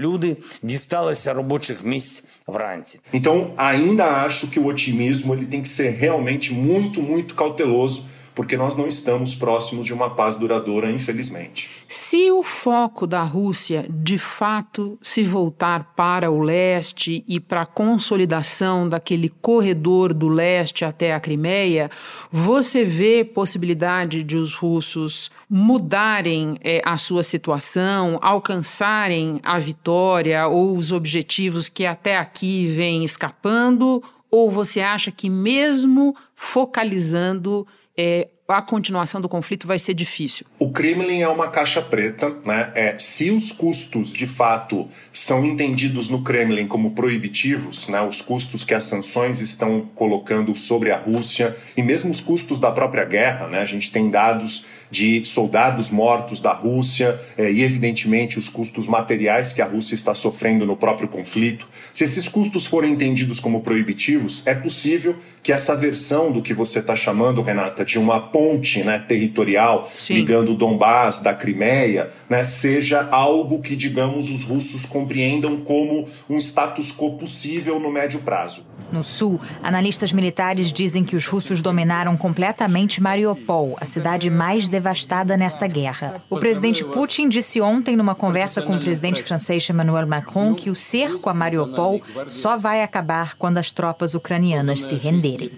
Então, 3.11 3.53
ainda 3.57 4.05
acho 4.23 4.47
que 4.47 4.57
o 4.57 4.67
otimismo 4.67 5.33
ele 5.33 5.47
tem 5.47 5.61
que 5.61 5.67
ser 5.67 5.89
realmente 5.89 6.53
muito, 6.53 7.01
muito 7.01 7.35
cauteloso 7.35 8.07
porque 8.39 8.55
nós 8.55 8.77
não 8.77 8.87
estamos 8.87 9.35
próximos 9.35 9.85
de 9.85 9.93
uma 9.93 10.11
paz 10.11 10.37
duradoura, 10.37 10.89
infelizmente. 10.89 11.69
Se 11.89 12.31
o 12.31 12.41
foco 12.41 13.05
da 13.05 13.21
Rússia 13.21 13.85
de 13.89 14.17
fato 14.17 14.97
se 15.01 15.23
voltar 15.23 15.91
para 15.93 16.31
o 16.31 16.39
leste 16.39 17.21
e 17.27 17.37
para 17.37 17.63
a 17.63 17.65
consolidação 17.65 18.87
daquele 18.87 19.27
corredor 19.27 20.13
do 20.13 20.29
leste 20.29 20.85
até 20.85 21.13
a 21.13 21.19
Crimeia, 21.19 21.91
você 22.31 22.85
vê 22.85 23.25
possibilidade 23.25 24.23
de 24.23 24.37
os 24.37 24.53
russos 24.53 25.29
mudarem 25.49 26.57
é, 26.63 26.81
a 26.85 26.97
sua 26.97 27.23
situação, 27.23 28.19
alcançarem 28.21 29.41
a 29.43 29.59
vitória 29.59 30.47
ou 30.47 30.77
os 30.77 30.93
objetivos 30.93 31.67
que 31.67 31.85
até 31.85 32.17
aqui 32.17 32.67
vêm 32.67 33.03
escapando? 33.03 34.01
Ou 34.31 34.49
você 34.49 34.79
acha 34.79 35.11
que, 35.11 35.29
mesmo 35.29 36.15
focalizando 36.33 37.67
é, 38.01 38.29
a 38.47 38.61
continuação 38.61 39.19
do 39.19 39.27
conflito 39.27 39.67
vai 39.67 39.77
ser 39.77 39.93
difícil. 39.93 40.45
O 40.57 40.71
Kremlin 40.71 41.19
é 41.19 41.27
uma 41.27 41.49
caixa 41.49 41.81
preta, 41.81 42.33
né? 42.45 42.71
É, 42.73 42.97
se 42.97 43.29
os 43.29 43.51
custos 43.51 44.13
de 44.13 44.25
fato 44.25 44.87
são 45.11 45.45
entendidos 45.45 46.07
no 46.07 46.23
Kremlin 46.23 46.65
como 46.65 46.91
proibitivos, 46.91 47.89
né? 47.89 48.01
Os 48.01 48.21
custos 48.21 48.63
que 48.63 48.73
as 48.73 48.85
sanções 48.85 49.41
estão 49.41 49.81
colocando 49.95 50.55
sobre 50.55 50.91
a 50.91 50.97
Rússia 50.97 51.55
e 51.75 51.83
mesmo 51.83 52.09
os 52.09 52.21
custos 52.21 52.57
da 52.57 52.71
própria 52.71 53.03
guerra, 53.03 53.47
né? 53.47 53.59
A 53.59 53.65
gente 53.65 53.91
tem 53.91 54.09
dados 54.09 54.65
de 54.91 55.25
soldados 55.25 55.89
mortos 55.89 56.39
da 56.39 56.51
Rússia 56.51 57.19
é, 57.37 57.51
e, 57.51 57.61
evidentemente, 57.61 58.39
os 58.39 58.49
custos 58.49 58.87
materiais 58.87 59.53
que 59.53 59.61
a 59.61 59.65
Rússia 59.65 59.95
está 59.95 60.13
sofrendo 60.13 60.65
no 60.65 60.75
próprio 60.75 61.07
conflito. 61.07 61.67
Se 61.93 62.03
esses 62.03 62.27
custos 62.27 62.65
forem 62.65 62.93
entendidos 62.93 63.39
como 63.39 63.61
proibitivos, 63.61 64.45
é 64.47 64.53
possível 64.53 65.15
que 65.41 65.51
essa 65.51 65.75
versão 65.75 66.31
do 66.31 66.41
que 66.41 66.53
você 66.53 66.79
está 66.79 66.95
chamando, 66.95 67.41
Renata, 67.41 67.85
de 67.85 67.97
uma 67.97 68.19
ponte 68.19 68.83
né, 68.83 68.99
territorial 68.99 69.89
Sim. 69.93 70.15
ligando 70.15 70.51
o 70.51 70.55
Donbás 70.55 71.19
da 71.19 71.33
Crimeia, 71.33 72.11
né, 72.29 72.43
seja 72.43 73.07
algo 73.11 73.61
que, 73.61 73.75
digamos, 73.75 74.29
os 74.29 74.43
russos 74.43 74.85
compreendam 74.85 75.57
como 75.57 76.07
um 76.29 76.37
status 76.37 76.91
quo 76.91 77.17
possível 77.17 77.79
no 77.79 77.91
médio 77.91 78.19
prazo. 78.19 78.68
No 78.91 79.03
sul, 79.03 79.39
analistas 79.61 80.11
militares 80.11 80.73
dizem 80.73 81.03
que 81.03 81.15
os 81.15 81.27
russos 81.27 81.61
dominaram 81.61 82.17
completamente 82.17 83.01
Mariupol, 83.01 83.77
a 83.79 83.85
cidade 83.85 84.29
mais 84.29 84.67
devastada 84.67 85.37
nessa 85.37 85.67
guerra. 85.67 86.21
O 86.29 86.37
presidente 86.37 86.83
Putin 86.83 87.29
disse 87.29 87.61
ontem, 87.61 87.95
numa 87.95 88.15
conversa 88.15 88.61
com 88.61 88.75
o 88.75 88.79
presidente 88.79 89.21
francês 89.21 89.69
Emmanuel 89.69 90.07
Macron, 90.07 90.55
que 90.55 90.69
o 90.69 90.75
cerco 90.75 91.29
a 91.29 91.33
Mariupol 91.33 92.01
só 92.27 92.57
vai 92.57 92.81
acabar 92.81 93.35
quando 93.35 93.57
as 93.59 93.71
tropas 93.71 94.15
ucranianas 94.15 94.81
se 94.81 94.95
renderem. 94.95 95.51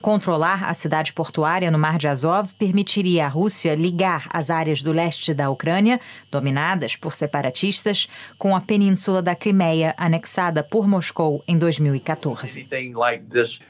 Controlar 0.00 0.64
a 0.64 0.74
cidade 0.74 1.12
portuária 1.12 1.70
no 1.70 1.78
Mar 1.78 1.98
de 1.98 2.06
Azov 2.08 2.54
permitiria 2.54 3.26
à 3.26 3.28
Rússia 3.28 3.74
ligar 3.74 4.28
as 4.32 4.50
áreas 4.50 4.82
do 4.82 4.92
leste 4.92 5.34
da 5.34 5.50
Ucrânia, 5.50 6.00
dominadas 6.30 6.96
por 6.96 7.14
separatistas, 7.14 8.08
com 8.38 8.54
a 8.54 8.60
península 8.60 9.20
da 9.20 9.34
Crimeia, 9.34 9.94
anexada 9.96 10.62
por 10.62 10.86
Moscou 10.86 11.42
em 11.46 11.58
2014. 11.58 12.59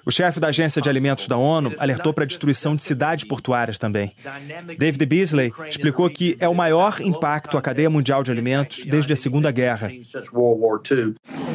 O 0.05 0.11
chefe 0.11 0.41
da 0.41 0.49
Agência 0.49 0.81
de 0.81 0.89
Alimentos 0.89 1.27
da 1.27 1.37
ONU 1.37 1.75
alertou 1.79 2.13
para 2.13 2.25
a 2.25 2.27
destruição 2.27 2.75
de 2.75 2.83
cidades 2.83 3.25
portuárias 3.25 3.79
também. 3.79 4.13
David 4.79 5.07
Beasley 5.07 5.53
explicou 5.69 6.09
que 6.11 6.37
é 6.41 6.49
o 6.49 6.55
maior 6.55 7.01
impacto 7.01 7.57
à 7.57 7.63
cadeia 7.63 7.91
mundial 7.91 8.23
de 8.23 8.31
alimentos 8.31 8.85
desde 8.85 9.13
a 9.13 9.17
Segunda 9.17 9.51
Guerra. 9.51 9.91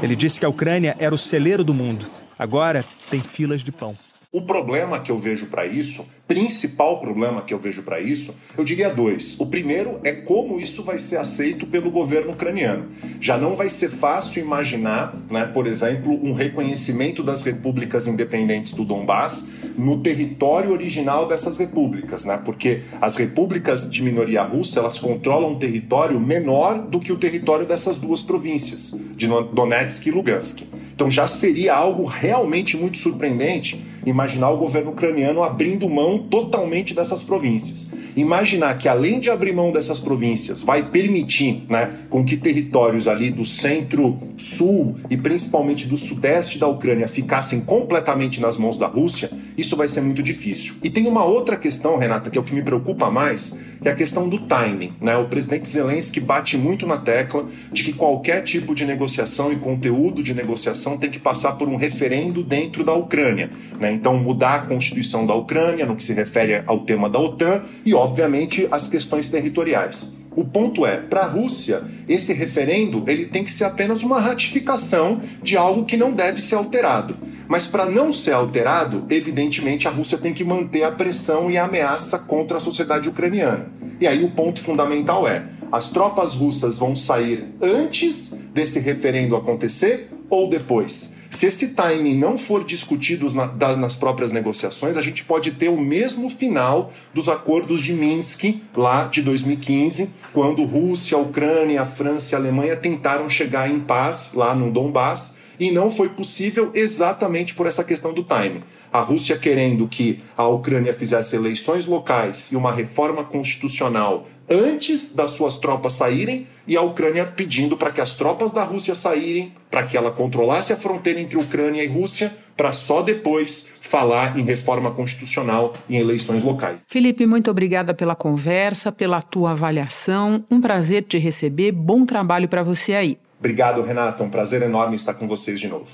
Ele 0.01 0.15
disse 0.15 0.39
que 0.39 0.45
a 0.45 0.49
Ucrânia 0.49 0.95
era 0.99 1.13
o 1.13 1.17
celeiro 1.17 1.63
do 1.63 1.73
mundo. 1.73 2.05
Agora 2.37 2.83
tem 3.09 3.21
filas 3.21 3.63
de 3.63 3.71
pão. 3.71 3.97
O 4.35 4.41
problema 4.41 4.99
que 4.99 5.09
eu 5.09 5.17
vejo 5.17 5.45
para 5.45 5.65
isso, 5.65 6.05
principal 6.27 6.99
problema 6.99 7.41
que 7.41 7.53
eu 7.53 7.57
vejo 7.57 7.83
para 7.83 8.01
isso, 8.01 8.35
eu 8.57 8.65
diria 8.65 8.89
dois. 8.89 9.39
O 9.39 9.45
primeiro 9.45 10.01
é 10.03 10.11
como 10.11 10.59
isso 10.59 10.83
vai 10.83 10.99
ser 10.99 11.15
aceito 11.15 11.65
pelo 11.65 11.89
governo 11.89 12.33
ucraniano. 12.33 12.87
Já 13.21 13.37
não 13.37 13.55
vai 13.55 13.69
ser 13.69 13.87
fácil 13.87 14.43
imaginar, 14.43 15.15
né, 15.31 15.45
por 15.45 15.65
exemplo, 15.67 16.19
um 16.21 16.33
reconhecimento 16.33 17.23
das 17.23 17.43
repúblicas 17.43 18.07
independentes 18.07 18.73
do 18.73 18.83
Donbás 18.83 19.45
no 19.77 20.01
território 20.01 20.73
original 20.73 21.29
dessas 21.29 21.55
repúblicas, 21.55 22.25
né? 22.25 22.37
Porque 22.43 22.81
as 22.99 23.15
repúblicas 23.15 23.89
de 23.89 24.03
minoria 24.03 24.43
russa, 24.43 24.81
elas 24.81 24.99
controlam 24.99 25.51
um 25.51 25.59
território 25.59 26.19
menor 26.19 26.81
do 26.81 26.99
que 26.99 27.13
o 27.13 27.17
território 27.17 27.65
dessas 27.65 27.95
duas 27.95 28.21
províncias, 28.21 28.99
de 29.15 29.27
Donetsk 29.27 30.07
e 30.07 30.11
Lugansk. 30.11 30.63
Então 30.93 31.09
já 31.09 31.25
seria 31.25 31.75
algo 31.75 32.05
realmente 32.05 32.75
muito 32.75 32.97
surpreendente 32.97 33.94
imaginar 34.05 34.51
o 34.51 34.57
governo 34.57 34.91
ucraniano 34.91 35.43
abrindo 35.43 35.89
mão 35.89 36.19
totalmente 36.19 36.93
dessas 36.93 37.23
províncias 37.23 37.94
imaginar 38.15 38.77
que 38.77 38.87
além 38.87 39.19
de 39.19 39.29
abrir 39.29 39.53
mão 39.53 39.71
dessas 39.71 39.99
províncias, 39.99 40.63
vai 40.63 40.83
permitir 40.83 41.63
né, 41.69 41.91
com 42.09 42.23
que 42.23 42.37
territórios 42.37 43.07
ali 43.07 43.29
do 43.29 43.45
centro-sul 43.45 44.95
e 45.09 45.17
principalmente 45.17 45.87
do 45.87 45.97
sudeste 45.97 46.57
da 46.57 46.67
Ucrânia 46.67 47.07
ficassem 47.07 47.61
completamente 47.61 48.41
nas 48.41 48.57
mãos 48.57 48.77
da 48.77 48.87
Rússia, 48.87 49.29
isso 49.57 49.75
vai 49.75 49.87
ser 49.87 50.01
muito 50.01 50.21
difícil. 50.21 50.75
E 50.83 50.89
tem 50.89 51.07
uma 51.07 51.23
outra 51.23 51.55
questão, 51.55 51.97
Renata, 51.97 52.29
que 52.29 52.37
é 52.37 52.41
o 52.41 52.43
que 52.43 52.53
me 52.53 52.61
preocupa 52.61 53.09
mais, 53.09 53.57
que 53.81 53.87
é 53.87 53.91
a 53.91 53.95
questão 53.95 54.27
do 54.27 54.39
timing. 54.39 54.93
Né? 54.99 55.15
O 55.17 55.25
presidente 55.25 55.69
Zelensky 55.69 56.19
bate 56.19 56.57
muito 56.57 56.85
na 56.85 56.97
tecla 56.97 57.45
de 57.71 57.83
que 57.83 57.93
qualquer 57.93 58.41
tipo 58.43 58.75
de 58.75 58.85
negociação 58.85 59.51
e 59.51 59.55
conteúdo 59.55 60.21
de 60.21 60.33
negociação 60.33 60.97
tem 60.97 61.09
que 61.09 61.19
passar 61.19 61.53
por 61.53 61.67
um 61.67 61.75
referendo 61.75 62.43
dentro 62.43 62.83
da 62.83 62.93
Ucrânia. 62.93 63.49
Né? 63.79 63.91
Então, 63.93 64.17
mudar 64.17 64.55
a 64.55 64.59
constituição 64.61 65.25
da 65.25 65.33
Ucrânia 65.33 65.85
no 65.85 65.95
que 65.95 66.03
se 66.03 66.13
refere 66.13 66.63
ao 66.65 66.79
tema 66.79 67.09
da 67.09 67.19
OTAN 67.19 67.61
e, 67.85 67.93
obviamente, 68.05 68.67
as 68.71 68.87
questões 68.87 69.29
territoriais. 69.29 70.15
O 70.35 70.43
ponto 70.43 70.85
é, 70.85 70.97
para 70.97 71.21
a 71.21 71.27
Rússia, 71.27 71.81
esse 72.07 72.33
referendo 72.33 73.03
ele 73.07 73.25
tem 73.25 73.43
que 73.43 73.51
ser 73.51 73.63
apenas 73.63 74.03
uma 74.03 74.19
ratificação 74.19 75.21
de 75.41 75.55
algo 75.55 75.85
que 75.85 75.95
não 75.95 76.11
deve 76.11 76.41
ser 76.41 76.55
alterado. 76.55 77.15
Mas 77.47 77.67
para 77.67 77.85
não 77.85 78.11
ser 78.11 78.33
alterado, 78.33 79.05
evidentemente 79.09 79.87
a 79.87 79.91
Rússia 79.91 80.17
tem 80.17 80.33
que 80.33 80.43
manter 80.43 80.83
a 80.83 80.91
pressão 80.91 81.49
e 81.49 81.57
a 81.57 81.65
ameaça 81.65 82.19
contra 82.19 82.57
a 82.57 82.61
sociedade 82.61 83.07
ucraniana. 83.07 83.67
E 83.99 84.07
aí 84.07 84.23
o 84.23 84.31
ponto 84.31 84.59
fundamental 84.59 85.27
é: 85.27 85.43
as 85.71 85.87
tropas 85.87 86.33
russas 86.33 86.77
vão 86.77 86.95
sair 86.95 87.45
antes 87.61 88.31
desse 88.53 88.79
referendo 88.79 89.35
acontecer 89.35 90.09
ou 90.29 90.49
depois? 90.49 91.14
Se 91.35 91.47
esse 91.47 91.73
timing 91.73 92.15
não 92.15 92.37
for 92.37 92.63
discutido 92.63 93.29
na, 93.33 93.45
das, 93.45 93.77
nas 93.77 93.93
próprias 93.93 94.31
negociações, 94.31 94.95
a 94.95 95.01
gente 95.01 95.25
pode 95.25 95.51
ter 95.51 95.67
o 95.67 95.77
mesmo 95.77 96.29
final 96.29 96.93
dos 97.13 97.27
acordos 97.27 97.81
de 97.81 97.91
Minsk, 97.91 98.61
lá 98.73 99.03
de 99.03 99.21
2015, 99.21 100.09
quando 100.31 100.63
Rússia, 100.63 101.17
Ucrânia, 101.17 101.83
França 101.83 102.33
e 102.33 102.37
Alemanha 102.37 102.77
tentaram 102.77 103.29
chegar 103.29 103.69
em 103.69 103.81
paz 103.81 104.31
lá 104.33 104.55
no 104.55 104.71
Donbass, 104.71 105.39
e 105.59 105.71
não 105.71 105.91
foi 105.91 106.07
possível 106.07 106.71
exatamente 106.73 107.53
por 107.53 107.67
essa 107.67 107.83
questão 107.83 108.13
do 108.13 108.23
timing. 108.23 108.63
A 108.91 109.01
Rússia 109.01 109.37
querendo 109.37 109.89
que 109.89 110.21
a 110.37 110.47
Ucrânia 110.47 110.93
fizesse 110.93 111.35
eleições 111.35 111.85
locais 111.85 112.49
e 112.49 112.55
uma 112.55 112.71
reforma 112.71 113.25
constitucional 113.25 114.25
antes 114.49 115.15
das 115.15 115.31
suas 115.31 115.57
tropas 115.57 115.93
saírem 115.93 116.47
e 116.67 116.75
a 116.75 116.81
Ucrânia 116.81 117.25
pedindo 117.25 117.77
para 117.77 117.91
que 117.91 118.01
as 118.01 118.15
tropas 118.15 118.51
da 118.51 118.63
Rússia 118.63 118.95
saírem, 118.95 119.53
para 119.69 119.83
que 119.83 119.97
ela 119.97 120.11
controlasse 120.11 120.73
a 120.73 120.75
fronteira 120.75 121.19
entre 121.19 121.37
Ucrânia 121.37 121.83
e 121.83 121.87
Rússia 121.87 122.31
para 122.55 122.71
só 122.71 123.01
depois 123.01 123.73
falar 123.81 124.37
em 124.39 124.43
reforma 124.43 124.91
constitucional 124.91 125.73
e 125.89 125.95
em 125.95 125.99
eleições 125.99 126.41
locais. 126.43 126.81
Felipe, 126.87 127.25
muito 127.25 127.51
obrigada 127.51 127.93
pela 127.93 128.15
conversa, 128.15 128.91
pela 128.91 129.21
tua 129.21 129.51
avaliação. 129.51 130.43
Um 130.49 130.61
prazer 130.61 131.03
te 131.03 131.17
receber. 131.17 131.71
Bom 131.71 132.05
trabalho 132.05 132.47
para 132.47 132.63
você 132.63 132.93
aí. 132.93 133.17
Obrigado, 133.39 133.81
Renata. 133.81 134.23
Um 134.23 134.29
prazer 134.29 134.61
enorme 134.61 134.95
estar 134.95 135.13
com 135.13 135.27
vocês 135.27 135.59
de 135.59 135.67
novo. 135.67 135.85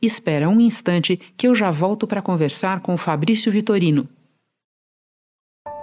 Espera 0.00 0.48
um 0.48 0.60
instante 0.60 1.18
que 1.36 1.48
eu 1.48 1.54
já 1.54 1.70
volto 1.70 2.06
para 2.06 2.22
conversar 2.22 2.80
com 2.80 2.94
o 2.94 2.98
Fabrício 2.98 3.50
Vitorino. 3.50 4.08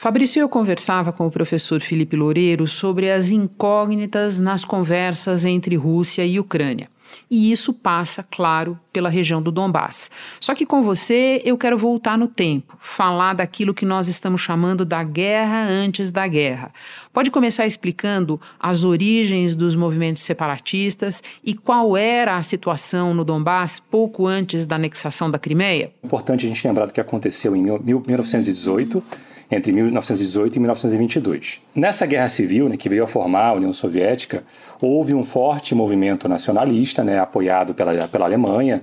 Fabrício 0.00 0.40
eu 0.40 0.48
conversava 0.48 1.12
com 1.12 1.26
o 1.26 1.30
professor 1.30 1.78
Felipe 1.78 2.16
Loureiro 2.16 2.66
sobre 2.66 3.10
as 3.10 3.30
incógnitas 3.30 4.40
nas 4.40 4.64
conversas 4.64 5.44
entre 5.44 5.76
Rússia 5.76 6.24
e 6.24 6.40
Ucrânia. 6.40 6.88
E 7.30 7.52
isso 7.52 7.74
passa, 7.74 8.22
claro, 8.30 8.80
pela 8.90 9.10
região 9.10 9.42
do 9.42 9.52
Donbass. 9.52 10.10
Só 10.40 10.54
que 10.54 10.64
com 10.64 10.82
você 10.82 11.42
eu 11.44 11.58
quero 11.58 11.76
voltar 11.76 12.16
no 12.16 12.26
tempo, 12.26 12.78
falar 12.80 13.34
daquilo 13.34 13.74
que 13.74 13.84
nós 13.84 14.08
estamos 14.08 14.40
chamando 14.40 14.86
da 14.86 15.04
guerra 15.04 15.68
antes 15.68 16.10
da 16.10 16.26
guerra. 16.26 16.72
Pode 17.12 17.30
começar 17.30 17.66
explicando 17.66 18.40
as 18.58 18.84
origens 18.84 19.54
dos 19.54 19.76
movimentos 19.76 20.22
separatistas 20.22 21.22
e 21.44 21.52
qual 21.52 21.94
era 21.94 22.36
a 22.36 22.42
situação 22.42 23.12
no 23.12 23.22
Donbass 23.22 23.78
pouco 23.78 24.26
antes 24.26 24.64
da 24.64 24.76
anexação 24.76 25.28
da 25.28 25.38
Crimeia? 25.38 25.92
Importante 26.02 26.46
a 26.46 26.48
gente 26.48 26.66
lembrar 26.66 26.86
do 26.86 26.92
que 26.92 27.02
aconteceu 27.02 27.54
em 27.54 27.62
1918 27.62 29.04
entre 29.50 29.72
1918 29.72 30.56
e 30.56 30.58
1922. 30.60 31.60
Nessa 31.74 32.06
guerra 32.06 32.28
civil, 32.28 32.68
né, 32.68 32.76
que 32.76 32.88
veio 32.88 33.02
a 33.02 33.06
formar 33.06 33.48
a 33.48 33.52
União 33.54 33.72
Soviética, 33.72 34.44
houve 34.80 35.12
um 35.12 35.24
forte 35.24 35.74
movimento 35.74 36.28
nacionalista, 36.28 37.02
né, 37.02 37.18
apoiado 37.18 37.74
pela, 37.74 38.06
pela 38.06 38.24
Alemanha, 38.26 38.82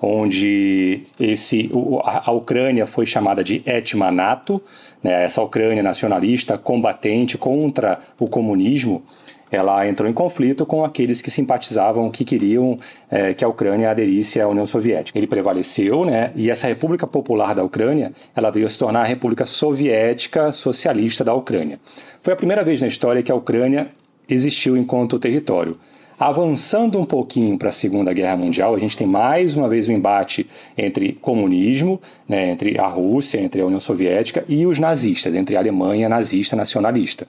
onde 0.00 1.02
esse, 1.18 1.70
a, 2.04 2.30
Ucrânia 2.30 2.86
foi 2.86 3.04
chamada 3.04 3.42
de 3.42 3.62
Etmanato, 3.66 4.62
né, 5.02 5.24
essa 5.24 5.42
Ucrânia 5.42 5.82
nacionalista 5.82 6.56
combatente 6.56 7.36
contra 7.36 7.98
o 8.18 8.28
comunismo, 8.28 9.02
ela 9.50 9.86
entrou 9.86 10.08
em 10.08 10.12
conflito 10.12 10.66
com 10.66 10.84
aqueles 10.84 11.22
que 11.22 11.30
simpatizavam, 11.30 12.10
que 12.10 12.24
queriam 12.24 12.78
é, 13.10 13.34
que 13.34 13.44
a 13.44 13.48
Ucrânia 13.48 13.90
aderisse 13.90 14.40
à 14.40 14.48
União 14.48 14.66
Soviética. 14.66 15.18
Ele 15.18 15.26
prevaleceu, 15.26 16.04
né? 16.04 16.32
E 16.36 16.50
essa 16.50 16.66
República 16.66 17.06
Popular 17.06 17.54
da 17.54 17.64
Ucrânia, 17.64 18.12
ela 18.34 18.50
veio 18.50 18.68
se 18.68 18.78
tornar 18.78 19.00
a 19.00 19.04
República 19.04 19.46
Soviética 19.46 20.52
Socialista 20.52 21.24
da 21.24 21.34
Ucrânia. 21.34 21.78
Foi 22.22 22.32
a 22.32 22.36
primeira 22.36 22.62
vez 22.62 22.80
na 22.82 22.88
história 22.88 23.22
que 23.22 23.32
a 23.32 23.34
Ucrânia 23.34 23.88
existiu 24.28 24.76
enquanto 24.76 25.18
território. 25.18 25.76
Avançando 26.18 26.98
um 26.98 27.04
pouquinho 27.04 27.56
para 27.56 27.68
a 27.68 27.72
Segunda 27.72 28.12
Guerra 28.12 28.36
Mundial, 28.36 28.74
a 28.74 28.78
gente 28.80 28.98
tem 28.98 29.06
mais 29.06 29.54
uma 29.54 29.68
vez 29.68 29.86
o 29.86 29.92
um 29.92 29.94
embate 29.94 30.48
entre 30.76 31.12
comunismo, 31.12 32.00
né, 32.28 32.50
entre 32.50 32.76
a 32.76 32.88
Rússia, 32.88 33.40
entre 33.40 33.62
a 33.62 33.66
União 33.66 33.78
Soviética 33.78 34.44
e 34.48 34.66
os 34.66 34.80
nazistas, 34.80 35.32
entre 35.32 35.54
a 35.54 35.60
Alemanha 35.60 36.08
nazista 36.08 36.56
nacionalista. 36.56 37.24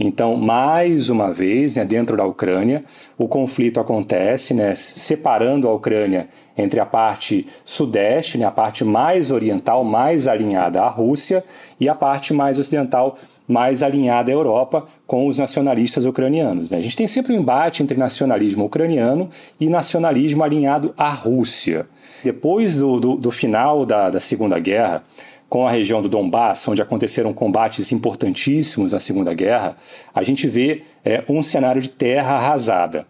Então, 0.00 0.34
mais 0.34 1.10
uma 1.10 1.32
vez, 1.32 1.76
né, 1.76 1.84
dentro 1.84 2.16
da 2.16 2.26
Ucrânia, 2.26 2.82
o 3.16 3.28
conflito 3.28 3.78
acontece, 3.78 4.52
né, 4.52 4.74
separando 4.74 5.68
a 5.68 5.72
Ucrânia 5.72 6.26
entre 6.58 6.80
a 6.80 6.86
parte 6.86 7.46
sudeste, 7.64 8.36
né, 8.36 8.46
a 8.46 8.50
parte 8.50 8.84
mais 8.84 9.30
oriental, 9.30 9.84
mais 9.84 10.26
alinhada 10.26 10.82
à 10.82 10.88
Rússia, 10.88 11.44
e 11.78 11.88
a 11.88 11.94
parte 11.94 12.34
mais 12.34 12.58
ocidental, 12.58 13.16
mais 13.46 13.82
alinhada 13.82 14.30
à 14.30 14.34
Europa 14.34 14.86
com 15.06 15.26
os 15.26 15.38
nacionalistas 15.38 16.06
ucranianos. 16.06 16.70
Né? 16.70 16.78
A 16.78 16.82
gente 16.82 16.96
tem 16.96 17.06
sempre 17.06 17.34
um 17.34 17.40
embate 17.40 17.82
entre 17.82 17.96
nacionalismo 17.96 18.64
ucraniano 18.64 19.28
e 19.60 19.68
nacionalismo 19.68 20.42
alinhado 20.42 20.94
à 20.96 21.10
Rússia. 21.10 21.86
Depois 22.22 22.78
do, 22.78 22.98
do, 22.98 23.16
do 23.16 23.30
final 23.30 23.84
da, 23.84 24.08
da 24.08 24.20
Segunda 24.20 24.58
Guerra, 24.58 25.02
com 25.48 25.66
a 25.66 25.70
região 25.70 26.02
do 26.02 26.08
Donbass, 26.08 26.66
onde 26.66 26.82
aconteceram 26.82 27.32
combates 27.32 27.92
importantíssimos 27.92 28.92
na 28.92 28.98
Segunda 28.98 29.32
Guerra, 29.34 29.76
a 30.14 30.22
gente 30.22 30.48
vê 30.48 30.82
é, 31.04 31.22
um 31.28 31.42
cenário 31.42 31.80
de 31.80 31.90
terra 31.90 32.36
arrasada. 32.36 33.06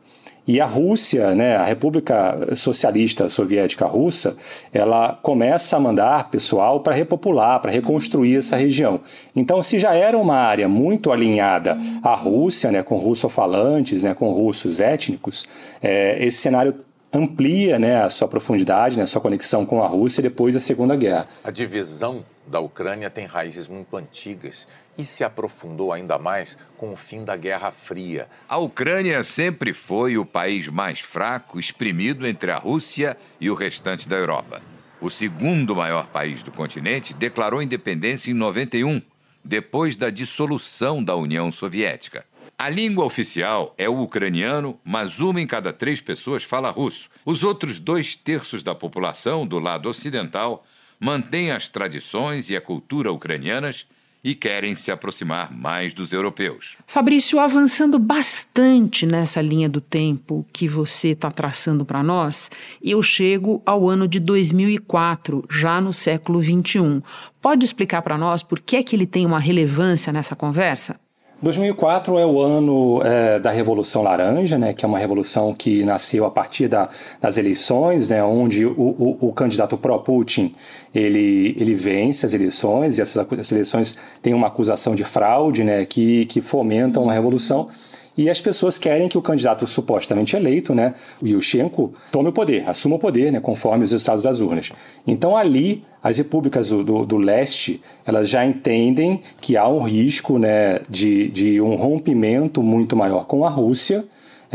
E 0.47 0.61
a 0.61 0.67
Rússia, 0.67 1.35
né, 1.35 1.57
a 1.57 1.65
República 1.65 2.55
Socialista 2.55 3.29
Soviética 3.31 3.87
Russa, 3.87 4.37
ela 4.73 5.19
começa 5.23 5.77
a 5.77 5.81
mandar 5.81 6.31
pessoal 6.31 6.81
para 6.81 6.95
repopular, 6.95 7.61
para 7.61 7.71
reconstruir 7.71 8.37
essa 8.37 8.57
região. 8.57 9.01
Então, 9.35 9.63
se 9.63 9.79
já 9.79 9.95
era 9.95 10.19
uma 10.19 10.37
área 10.37 10.69
muito 10.69 11.11
alinhada 11.11 11.79
à 12.03 12.15
Rússia, 12.15 12.71
né, 12.71 12.83
com 12.83 12.99
russofalantes, 12.99 14.03
né, 14.03 14.13
com 14.13 14.31
russos 14.33 14.81
étnicos, 14.81 15.47
é, 15.83 16.23
esse 16.23 16.39
cenário 16.39 16.75
amplia 17.15 17.79
né, 17.79 18.03
a 18.03 18.11
sua 18.11 18.27
profundidade, 18.27 18.97
né, 18.97 19.05
a 19.05 19.07
sua 19.07 19.21
conexão 19.21 19.65
com 19.65 19.83
a 19.83 19.87
Rússia 19.87 20.23
depois 20.23 20.53
da 20.53 20.61
Segunda 20.61 20.97
Guerra. 20.97 21.29
A 21.45 21.51
divisão 21.51 22.25
da 22.47 22.59
Ucrânia 22.59 23.09
tem 23.09 23.25
raízes 23.25 23.69
muito 23.69 23.97
antigas 23.97 24.67
e 24.99 25.05
se 25.05 25.23
aprofundou 25.23 25.93
ainda 25.93 26.19
mais 26.19 26.59
com 26.77 26.93
o 26.93 26.97
fim 26.97 27.25
da 27.25 27.37
Guerra 27.37 27.71
Fria. 27.71 28.29
A 28.49 28.59
Ucrânia 28.59 29.23
sempre 29.23 29.73
foi 29.73 30.19
o 30.19 30.27
país 30.27 30.67
mais 30.69 31.01
fraco, 31.01 31.59
exprimido 31.59 32.27
entre 32.27 32.51
a 32.51 32.59
Rússia 32.59 33.17
e 33.41 33.49
o 33.49 33.55
restante 33.55 34.09
da 34.09 34.17
Europa. 34.17 34.61
O 35.01 35.09
segundo 35.09 35.77
maior 35.77 36.07
país 36.09 36.43
do 36.43 36.51
continente 36.51 37.15
declarou 37.15 37.63
independência 37.63 38.31
em 38.31 38.35
91, 38.35 39.01
depois 39.45 39.97
da 39.97 40.11
dissolução 40.11 41.03
da 41.03 41.15
União 41.15 41.53
Soviética. 41.53 42.25
A 42.57 42.69
língua 42.69 43.05
oficial 43.05 43.75
é 43.77 43.89
o 43.89 44.01
ucraniano, 44.01 44.79
mas 44.85 45.19
uma 45.19 45.41
em 45.41 45.47
cada 45.47 45.73
três 45.73 46.01
pessoas 46.01 46.45
fala 46.45 46.71
russo. 46.71 47.11
Os 47.25 47.43
outros 47.43 47.79
dois 47.79 48.15
terços 48.15 48.63
da 48.63 48.75
população, 48.75 49.47
do 49.47 49.59
lado 49.59 49.89
ocidental, 49.89 50.65
mantêm 51.01 51.51
as 51.51 51.69
tradições 51.69 52.49
e 52.49 52.57
a 52.57 52.61
cultura 52.61 53.13
ucranianas 53.13 53.87
e 54.25 54.35
querem 54.35 54.75
se 54.75 54.91
aproximar 54.91 55.53
mais 55.53 55.93
dos 55.93 56.13
europeus. 56.13 56.77
Fabrício, 56.87 57.39
avançando 57.39 57.99
bastante 57.99 59.05
nessa 59.05 59.43
linha 59.43 59.69
do 59.69 59.83
tempo 59.83 60.47
que 60.51 60.67
você 60.67 61.09
está 61.09 61.31
traçando 61.31 61.85
para 61.85 62.03
nós, 62.03 62.51
eu 62.83 63.03
chego 63.03 63.63
ao 63.67 63.87
ano 63.87 64.09
de 64.09 64.19
2004, 64.19 65.45
já 65.51 65.79
no 65.79 65.93
século 65.93 66.41
21. 66.41 67.03
Pode 67.43 67.67
explicar 67.67 68.01
para 68.01 68.17
nós 68.17 68.43
por 68.43 68.61
que 68.61 68.77
é 68.77 68.83
que 68.83 68.97
ele 68.97 69.07
tem 69.07 69.27
uma 69.27 69.39
relevância 69.39 70.11
nessa 70.11 70.35
conversa? 70.35 70.99
2004 71.45 72.19
é 72.19 72.27
o 72.27 72.41
ano 72.41 73.01
é, 73.05 73.39
da 73.39 73.51
Revolução 73.51 74.03
Laranja, 74.03 74.59
né, 74.59 74.73
que 74.73 74.85
é 74.85 74.89
uma 74.89 74.99
revolução 74.99 75.55
que 75.55 75.85
nasceu 75.85 76.25
a 76.25 76.31
partir 76.31 76.67
da, 76.67 76.89
das 77.21 77.37
eleições, 77.37 78.09
né, 78.09 78.25
onde 78.25 78.65
o, 78.67 78.73
o, 78.73 79.29
o 79.29 79.33
candidato 79.33 79.77
pró-Putin 79.77 80.55
ele, 80.95 81.55
ele 81.59 81.75
vence 81.75 82.25
as 82.25 82.35
eleições 82.35 82.99
e 82.99 83.03
essas, 83.03 83.31
essas 83.33 83.53
eleições 83.53 83.99
têm 84.23 84.35
uma 84.35 84.49
acusação 84.49 84.95
de 84.95 85.05
fraude 85.05 85.63
né, 85.63 85.85
que, 85.85 86.27
que 86.27 86.41
fomenta 86.41 86.99
uma 86.99 87.13
revolução 87.13 87.69
e 88.17 88.31
as 88.31 88.41
pessoas 88.41 88.79
querem 88.79 89.09
que 89.09 89.19
o 89.19 89.23
candidato 89.23 89.67
supostamente 89.67 90.37
eleito, 90.37 90.75
né, 90.75 90.95
o 91.21 91.27
Yushchenko, 91.27 91.93
tome 92.13 92.29
o 92.29 92.33
poder, 92.33 92.69
assuma 92.69 92.97
o 92.97 92.99
poder, 92.99 93.33
né, 93.33 93.41
conforme 93.41 93.85
os 93.85 93.93
resultados 93.93 94.23
das 94.23 94.41
urnas. 94.41 94.71
Então 95.07 95.37
ali 95.37 95.85
as 96.03 96.19
repúblicas 96.19 96.69
do, 96.69 96.85
do, 96.85 97.07
do, 97.07 97.17
leste 97.17 97.81
elas 98.07 98.29
já 98.29 98.45
entendem 98.45 99.21
que 99.41 99.57
há 99.57 99.67
um 99.67 99.83
risco 99.83 100.39
né, 100.39 100.81
de, 100.89 101.29
de 101.29 101.61
um 101.61 101.75
rompimento 101.75 102.63
muito 102.63 102.95
maior 102.95 103.27
com 103.27 103.45
a 103.45 103.49
Rússia 103.49 104.05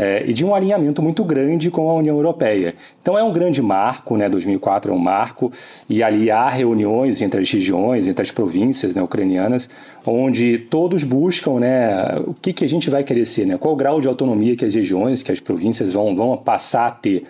é, 0.00 0.24
e 0.26 0.32
de 0.32 0.46
um 0.46 0.54
alinhamento 0.54 1.02
muito 1.02 1.22
grande 1.22 1.70
com 1.70 1.90
a 1.90 1.92
União 1.92 2.16
Europeia. 2.16 2.74
Então 3.02 3.18
é 3.18 3.22
um 3.22 3.30
grande 3.30 3.60
marco, 3.60 4.16
né? 4.16 4.30
2004 4.30 4.90
é 4.90 4.94
um 4.94 4.98
marco, 4.98 5.52
e 5.90 6.02
ali 6.02 6.30
há 6.30 6.48
reuniões 6.48 7.20
entre 7.20 7.42
as 7.42 7.50
regiões, 7.50 8.08
entre 8.08 8.22
as 8.22 8.30
províncias 8.30 8.94
né, 8.94 9.02
ucranianas, 9.02 9.68
onde 10.06 10.56
todos 10.56 11.04
buscam 11.04 11.60
né, 11.60 12.16
o 12.26 12.32
que, 12.32 12.50
que 12.50 12.64
a 12.64 12.68
gente 12.68 12.88
vai 12.88 13.04
querer 13.04 13.26
ser, 13.26 13.46
né? 13.46 13.58
qual 13.58 13.74
o 13.74 13.76
grau 13.76 14.00
de 14.00 14.08
autonomia 14.08 14.56
que 14.56 14.64
as 14.64 14.74
regiões, 14.74 15.22
que 15.22 15.32
as 15.32 15.38
províncias 15.38 15.92
vão, 15.92 16.16
vão 16.16 16.34
passar 16.34 16.86
a 16.86 16.90
ter. 16.90 17.24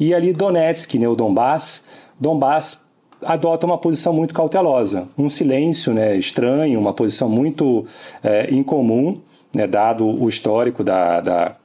E 0.00 0.14
ali 0.14 0.32
Donetsk, 0.32 0.94
né, 0.98 1.06
o 1.06 1.14
Donbass, 1.14 1.84
Donbass 2.18 2.80
adota 3.22 3.66
uma 3.66 3.76
posição 3.76 4.14
muito 4.14 4.32
cautelosa, 4.32 5.06
um 5.18 5.28
silêncio 5.28 5.92
né, 5.92 6.16
estranho, 6.16 6.80
uma 6.80 6.94
posição 6.94 7.28
muito 7.28 7.84
é, 8.24 8.50
incomum, 8.54 9.20
né, 9.54 9.66
dado 9.66 10.06
o 10.06 10.26
histórico 10.30 10.82
da, 10.82 11.20
da 11.20 11.56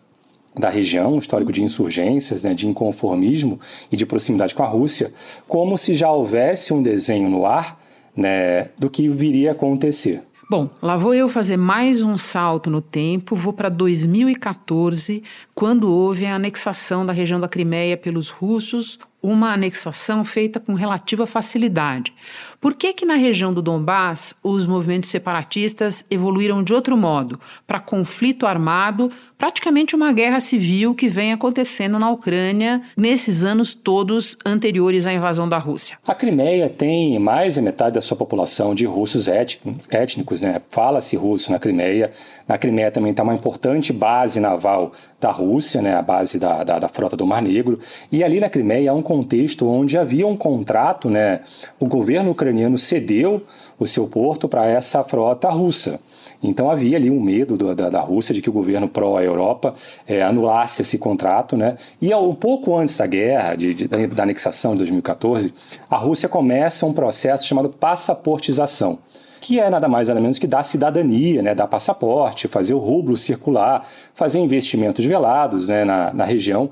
da 0.58 0.70
região, 0.70 1.14
um 1.14 1.20
histórico 1.20 1.52
de 1.52 1.64
insurgências, 1.64 2.44
né, 2.44 2.54
de 2.54 2.68
inconformismo 2.68 3.60
e 3.92 3.96
de 3.96 4.06
proximidade 4.06 4.54
com 4.54 4.64
a 4.64 4.68
Rússia, 4.68 5.14
como 5.48 5.78
se 5.78 5.96
já 5.96 6.12
houvesse 6.12 6.74
um 6.74 6.84
desenho 6.84 7.30
no 7.30 7.46
ar 7.46 7.80
né, 8.16 8.70
do 8.78 8.90
que 8.90 9.08
viria 9.08 9.50
a 9.50 9.54
acontecer. 9.54 10.22
Bom, 10.50 10.70
lá 10.82 10.98
vou 10.98 11.14
eu 11.14 11.30
fazer 11.30 11.56
mais 11.56 12.02
um 12.02 12.18
salto 12.18 12.70
no 12.70 12.82
tempo, 12.82 13.38
vou 13.38 13.54
para 13.54 13.70
2014, 13.70 15.24
quando 15.56 15.90
houve 15.90 16.26
a 16.26 16.36
anexação 16.36 17.06
da 17.06 17.14
região 17.14 17.40
da 17.40 17.48
Crimeia 17.48 17.96
pelos 17.96 18.28
russos, 18.28 19.00
uma 19.22 19.54
anexação 19.54 20.26
feita 20.26 20.60
com 20.60 20.74
relativa 20.74 21.26
facilidade. 21.26 22.14
Por 22.60 22.74
que 22.74 22.94
que 22.94 23.06
na 23.06 23.16
região 23.16 23.54
do 23.54 23.62
Donbás 23.62 24.34
os 24.44 24.66
movimentos 24.66 25.10
separatistas 25.10 26.06
evoluíram 26.10 26.64
de 26.64 26.74
outro 26.74 26.98
modo, 26.98 27.40
para 27.68 27.80
conflito 27.80 28.46
armado, 28.46 29.12
praticamente 29.38 29.96
uma 29.96 30.14
guerra 30.14 30.40
civil 30.40 30.94
que 30.94 31.08
vem 31.08 31.34
acontecendo 31.34 31.98
na 31.98 32.10
Ucrânia 32.10 32.82
nesses 32.96 33.44
anos 33.44 33.74
todos 33.74 34.38
anteriores 34.46 35.06
à 35.06 35.14
invasão 35.14 35.50
da 35.50 35.58
Rússia? 35.58 35.98
A 36.08 36.16
Crimeia 36.16 36.70
tem 36.70 37.18
mais 37.20 37.56
da 37.56 37.62
metade 37.62 37.96
da 37.96 38.02
sua 38.02 38.18
população 38.18 38.76
de 38.76 38.86
russos 38.86 39.28
étnicos, 39.28 40.42
né? 40.42 40.60
Fala-se 40.70 41.16
russo 41.16 41.52
na 41.52 41.60
Crimeia. 41.60 42.12
Na 42.48 42.58
Crimeia 42.58 42.92
também 42.92 43.12
está 43.12 43.24
uma 43.24 43.34
importante 43.34 43.92
base 43.92 44.40
naval 44.40 44.92
da 45.20 45.32
Rússia, 45.32 45.82
né? 45.82 45.96
A 45.96 46.02
base 46.02 46.38
da, 46.38 46.64
da, 46.64 46.80
da 46.80 46.88
frota 46.88 47.18
do 47.18 47.26
Mar 47.26 47.42
Negro. 47.42 47.80
E 48.12 48.24
ali 48.24 48.40
na 48.40 48.50
Crimeia 48.50 48.92
há 48.92 48.94
um 48.94 49.02
contexto 49.12 49.68
onde 49.68 49.98
havia 49.98 50.26
um 50.26 50.38
contrato, 50.38 51.10
né? 51.10 51.42
O 51.78 51.86
governo 51.86 52.32
ucraniano 52.32 52.78
cedeu 52.78 53.46
o 53.78 53.86
seu 53.86 54.08
porto 54.08 54.48
para 54.48 54.66
essa 54.66 55.04
frota 55.04 55.50
russa. 55.50 56.00
Então 56.42 56.72
havia 56.72 56.96
ali 56.96 57.12
um 57.12 57.20
medo 57.20 57.58
do, 57.58 57.76
da, 57.76 57.90
da, 57.90 58.00
Rússia 58.00 58.34
de 58.34 58.42
que 58.42 58.50
o 58.50 58.54
governo 58.54 58.88
pró-Europa 58.88 59.76
é, 60.08 60.24
anulasse 60.24 60.82
esse 60.82 60.98
contrato, 60.98 61.58
né? 61.58 61.76
E 62.02 62.14
um 62.16 62.34
pouco 62.34 62.76
antes 62.78 62.98
da 62.98 63.06
guerra, 63.06 63.56
de, 63.56 63.74
de, 63.74 63.88
da 63.88 64.24
anexação 64.24 64.72
de 64.72 64.78
2014, 64.80 65.54
a 65.90 65.98
Rússia 65.98 66.30
começa 66.30 66.86
um 66.86 66.94
processo 66.94 67.46
chamado 67.46 67.70
passaportização 67.70 68.98
que 69.42 69.60
é 69.60 69.72
nada 69.72 69.88
mais 69.88 70.08
nada 70.08 70.22
menos 70.22 70.38
que 70.38 70.46
dar 70.46 70.62
cidadania, 70.62 71.42
né, 71.42 71.56
dar 71.56 71.66
passaporte, 71.66 72.48
fazer 72.48 72.76
o 72.76 72.78
rublo 72.78 73.18
circular, 73.18 73.84
fazer 74.14 74.38
investimentos 74.38 75.04
velados 75.04 75.68
né, 75.68 75.84
na, 75.84 76.14
na 76.14 76.24
região 76.24 76.70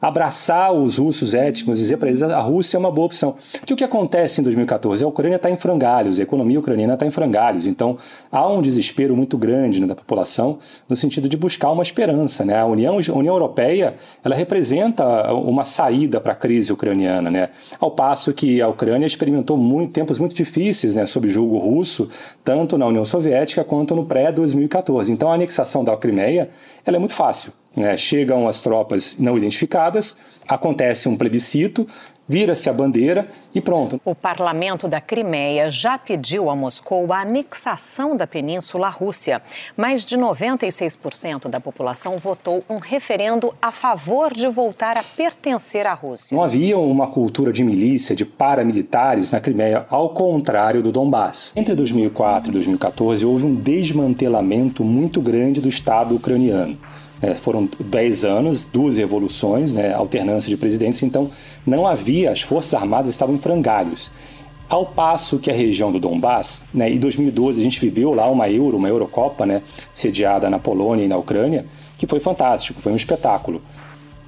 abraçar 0.00 0.72
os 0.72 0.98
russos 0.98 1.34
étnicos, 1.34 1.78
dizer 1.78 1.98
para 1.98 2.08
eles 2.08 2.22
a 2.22 2.40
Rússia 2.40 2.76
é 2.76 2.80
uma 2.80 2.90
boa 2.90 3.06
opção. 3.06 3.36
Que 3.66 3.74
o 3.74 3.76
que 3.76 3.84
acontece 3.84 4.40
em 4.40 4.44
2014? 4.44 5.04
A 5.04 5.08
Ucrânia 5.08 5.36
está 5.36 5.50
em 5.50 5.56
frangalhos, 5.56 6.18
a 6.18 6.22
economia 6.22 6.58
ucraniana 6.58 6.94
está 6.94 7.04
em 7.04 7.10
frangalhos, 7.10 7.66
então 7.66 7.98
há 8.32 8.46
um 8.48 8.62
desespero 8.62 9.14
muito 9.14 9.36
grande 9.36 9.80
né, 9.80 9.86
da 9.86 9.94
população 9.94 10.58
no 10.88 10.96
sentido 10.96 11.28
de 11.28 11.36
buscar 11.36 11.70
uma 11.70 11.82
esperança. 11.82 12.44
Né? 12.44 12.56
A 12.56 12.64
União, 12.64 12.98
a 12.98 13.18
União 13.18 13.34
Europeia 13.34 13.94
ela 14.24 14.34
representa 14.34 15.32
uma 15.34 15.64
saída 15.64 16.20
para 16.20 16.32
a 16.32 16.36
crise 16.36 16.72
ucraniana, 16.72 17.30
né? 17.30 17.50
ao 17.78 17.90
passo 17.90 18.32
que 18.32 18.62
a 18.62 18.68
Ucrânia 18.68 19.06
experimentou 19.06 19.56
muito, 19.56 19.92
tempos 19.92 20.18
muito 20.18 20.34
difíceis 20.34 20.94
né, 20.94 21.04
sob 21.04 21.28
julgo 21.28 21.58
russo, 21.58 22.08
tanto 22.42 22.78
na 22.78 22.86
União 22.86 23.04
Soviética 23.04 23.62
quanto 23.64 23.94
no 23.94 24.06
pré-2014. 24.06 25.10
Então 25.10 25.30
a 25.30 25.34
anexação 25.34 25.84
da 25.84 25.96
Crimeia 25.96 26.48
ela 26.86 26.96
é 26.96 27.00
muito 27.00 27.14
fácil. 27.14 27.52
Né? 27.80 27.96
Chegam 27.96 28.46
as 28.46 28.60
tropas 28.60 29.16
não 29.18 29.38
identificadas, 29.38 30.18
acontece 30.46 31.08
um 31.08 31.16
plebiscito, 31.16 31.86
vira-se 32.28 32.70
a 32.70 32.72
bandeira 32.72 33.26
e 33.52 33.60
pronto. 33.60 34.00
O 34.04 34.14
parlamento 34.14 34.86
da 34.86 35.00
Crimeia 35.00 35.68
já 35.68 35.98
pediu 35.98 36.48
a 36.48 36.54
Moscou 36.54 37.12
a 37.12 37.22
anexação 37.22 38.16
da 38.16 38.24
península 38.24 38.86
à 38.86 38.90
Rússia. 38.90 39.42
Mais 39.76 40.06
de 40.06 40.16
96% 40.16 41.48
da 41.48 41.58
população 41.58 42.18
votou 42.18 42.62
um 42.70 42.78
referendo 42.78 43.52
a 43.60 43.72
favor 43.72 44.32
de 44.32 44.46
voltar 44.46 44.96
a 44.96 45.02
pertencer 45.02 45.86
à 45.88 45.92
Rússia. 45.92 46.36
Não 46.36 46.44
havia 46.44 46.78
uma 46.78 47.08
cultura 47.08 47.52
de 47.52 47.64
milícia, 47.64 48.14
de 48.14 48.24
paramilitares 48.24 49.32
na 49.32 49.40
Crimeia, 49.40 49.86
ao 49.90 50.10
contrário 50.10 50.82
do 50.82 50.92
Donbass. 50.92 51.52
Entre 51.56 51.74
2004 51.74 52.50
e 52.50 52.52
2014 52.52 53.26
houve 53.26 53.44
um 53.44 53.54
desmantelamento 53.54 54.84
muito 54.84 55.20
grande 55.20 55.60
do 55.60 55.68
Estado 55.68 56.14
ucraniano. 56.14 56.78
É, 57.22 57.34
foram 57.34 57.68
10 57.78 58.24
anos, 58.24 58.64
duas 58.64 58.96
revoluções, 58.96 59.74
né, 59.74 59.92
alternância 59.92 60.48
de 60.48 60.56
presidentes, 60.56 61.02
então 61.02 61.30
não 61.66 61.86
havia, 61.86 62.30
as 62.30 62.40
Forças 62.40 62.72
Armadas 62.74 63.10
estavam 63.10 63.34
em 63.34 63.38
frangalhos. 63.38 64.10
Ao 64.68 64.86
passo 64.86 65.38
que 65.38 65.50
a 65.50 65.54
região 65.54 65.92
do 65.92 65.98
Donbass, 65.98 66.64
né, 66.72 66.88
em 66.88 66.98
2012 66.98 67.60
a 67.60 67.64
gente 67.64 67.80
viveu 67.80 68.14
lá 68.14 68.30
uma 68.30 68.48
Euro, 68.48 68.76
uma 68.76 68.88
Eurocopa, 68.88 69.44
né, 69.44 69.62
sediada 69.92 70.48
na 70.48 70.58
Polônia 70.58 71.04
e 71.04 71.08
na 71.08 71.16
Ucrânia, 71.16 71.66
que 71.98 72.06
foi 72.06 72.20
fantástico, 72.20 72.80
foi 72.80 72.92
um 72.92 72.96
espetáculo. 72.96 73.60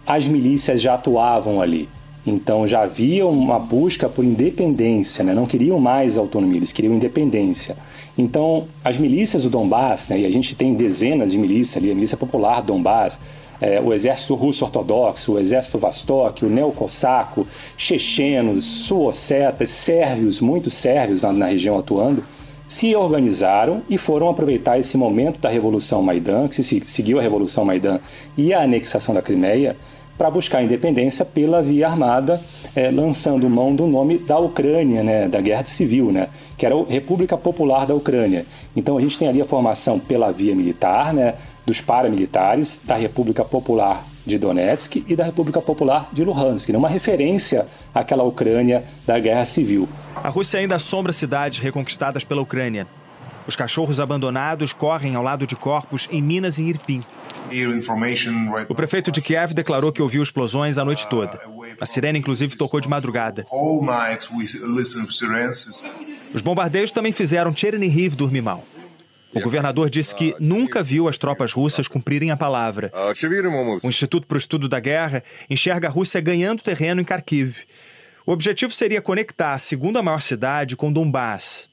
As 0.07 0.29
milícias 0.29 0.83
já 0.83 0.95
atuavam 0.95 1.61
ali. 1.61 1.89
Então 2.25 2.67
já 2.69 2.83
havia 2.83 3.27
uma 3.27 3.59
busca 3.59 4.09
por 4.09 4.25
independência, 4.25 5.25
né? 5.25 5.35
não 5.35 5.45
queriam 5.45 5.79
mais 5.81 6.17
autonomia, 6.17 6.59
eles 6.59 6.73
queriam 6.73 6.95
independência. 6.95 7.77
Então 8.17 8.67
as 8.85 8.97
milícias 8.97 9.43
do 9.43 9.51
Donbass, 9.51 10.09
né? 10.09 10.21
e 10.21 10.27
a 10.27 10.31
gente 10.31 10.55
tem 10.55 10.75
dezenas 10.75 11.33
de 11.33 11.39
milícias 11.39 11.83
ali, 11.83 11.91
a 11.91 11.95
milícia 11.95 12.17
popular 12.17 12.61
do 12.61 12.69
Donbass, 12.69 13.21
é, 13.61 13.81
o 13.81 13.93
exército 13.93 14.35
russo 14.35 14.65
ortodoxo, 14.65 15.33
o 15.33 15.39
exército 15.39 15.79
Vostok, 15.79 16.45
o 16.45 16.49
neocossaco, 16.49 17.47
chechenos, 17.77 18.65
suossetas, 18.65 19.71
sérvios, 19.71 20.41
muitos 20.41 20.75
sérvios 20.75 21.23
na, 21.23 21.33
na 21.33 21.47
região 21.47 21.79
atuando, 21.79 22.25
se 22.67 22.97
organizaram 22.97 23.83
e 23.89 23.99
foram 23.99 24.29
aproveitar 24.29 24.79
esse 24.79 24.97
momento 24.97 25.39
da 25.39 25.49
Revolução 25.49 26.03
Maidan, 26.03 26.49
que 26.49 26.63
se 26.63 26.83
seguiu 26.87 27.19
a 27.19 27.23
Revolução 27.23 27.65
Maidan 27.65 28.01
e 28.37 28.55
a 28.55 28.63
anexação 28.63 29.15
da 29.15 29.21
Crimeia, 29.21 29.77
para 30.23 30.31
buscar 30.31 30.59
a 30.59 30.63
independência 30.63 31.25
pela 31.25 31.61
via 31.61 31.89
armada, 31.89 32.41
é, 32.77 32.93
lançando 32.93 33.51
mão 33.51 33.75
do 33.75 33.89
nome 33.89 34.19
da 34.19 34.39
Ucrânia, 34.39 35.03
né, 35.03 35.27
da 35.27 35.41
Guerra 35.41 35.65
Civil, 35.65 36.13
né, 36.13 36.29
que 36.57 36.65
era 36.65 36.77
a 36.77 36.85
República 36.89 37.37
Popular 37.37 37.89
da 37.89 37.95
Ucrânia. 37.97 38.47
Então 38.77 38.97
a 38.97 39.01
gente 39.01 39.19
tem 39.19 39.27
ali 39.27 39.43
a 39.43 39.45
formação 39.45 39.99
pela 39.99 40.31
via 40.31 40.55
militar, 40.55 41.13
né, 41.13 41.35
dos 41.67 41.81
paramilitares, 41.81 42.83
da 42.85 42.95
República 42.95 43.45
Popular 43.45 44.07
de 44.25 44.39
Donetsk 44.39 45.05
e 45.09 45.17
da 45.17 45.25
República 45.25 45.61
Popular 45.61 46.09
de 46.13 46.23
Luhansk, 46.23 46.69
né, 46.69 46.79
uma 46.79 46.89
referência 46.89 47.67
àquela 47.93 48.23
Ucrânia 48.23 48.85
da 49.05 49.19
Guerra 49.19 49.45
Civil. 49.45 49.89
A 50.15 50.29
Rússia 50.29 50.61
ainda 50.61 50.77
assombra 50.77 51.13
cidades 51.13 51.59
reconquistadas 51.59 52.23
pela 52.23 52.41
Ucrânia. 52.41 52.87
Os 53.47 53.57
cachorros 53.57 53.99
abandonados 53.99 54.73
correm 54.73 55.15
ao 55.15 55.23
lado 55.23 55.47
de 55.47 55.57
corpos 55.57 56.09
em 56.11 56.23
minas 56.23 56.59
em 56.59 56.69
Irpin. 56.69 57.01
O 58.69 58.75
prefeito 58.75 59.11
de 59.11 59.21
Kiev 59.21 59.53
declarou 59.53 59.93
que 59.93 60.01
ouviu 60.01 60.23
explosões 60.23 60.79
a 60.79 60.85
noite 60.85 61.07
toda. 61.09 61.41
A 61.81 61.87
sirene, 61.87 62.19
inclusive, 62.19 62.57
tocou 62.57 62.81
de 62.81 62.89
madrugada. 62.89 63.45
Os 66.33 66.43
bombardeios 66.43 66.91
também 66.91 67.13
fizeram 67.13 67.55
Chernihiv 67.55 68.15
dormir 68.15 68.43
mal. 68.43 68.65
O 69.35 69.41
governador 69.41 69.89
disse 69.89 70.15
que 70.15 70.35
nunca 70.39 70.83
viu 70.83 71.09
as 71.09 71.17
tropas 71.17 71.53
russas 71.53 71.89
cumprirem 71.89 72.31
a 72.31 72.37
palavra. 72.37 72.93
O 73.83 73.89
Instituto 73.89 74.27
para 74.27 74.35
o 74.35 74.39
Estudo 74.39 74.69
da 74.69 74.79
Guerra 74.79 75.23
enxerga 75.49 75.89
a 75.89 75.91
Rússia 75.91 76.21
ganhando 76.21 76.63
terreno 76.63 77.01
em 77.01 77.05
Kharkiv. 77.05 77.65
O 78.27 78.33
objetivo 78.33 78.73
seria 78.73 79.01
conectar 79.01 79.55
a 79.55 79.59
segunda 79.59 80.03
maior 80.03 80.21
cidade 80.21 80.77
com 80.77 80.93
Donbass. 80.93 81.72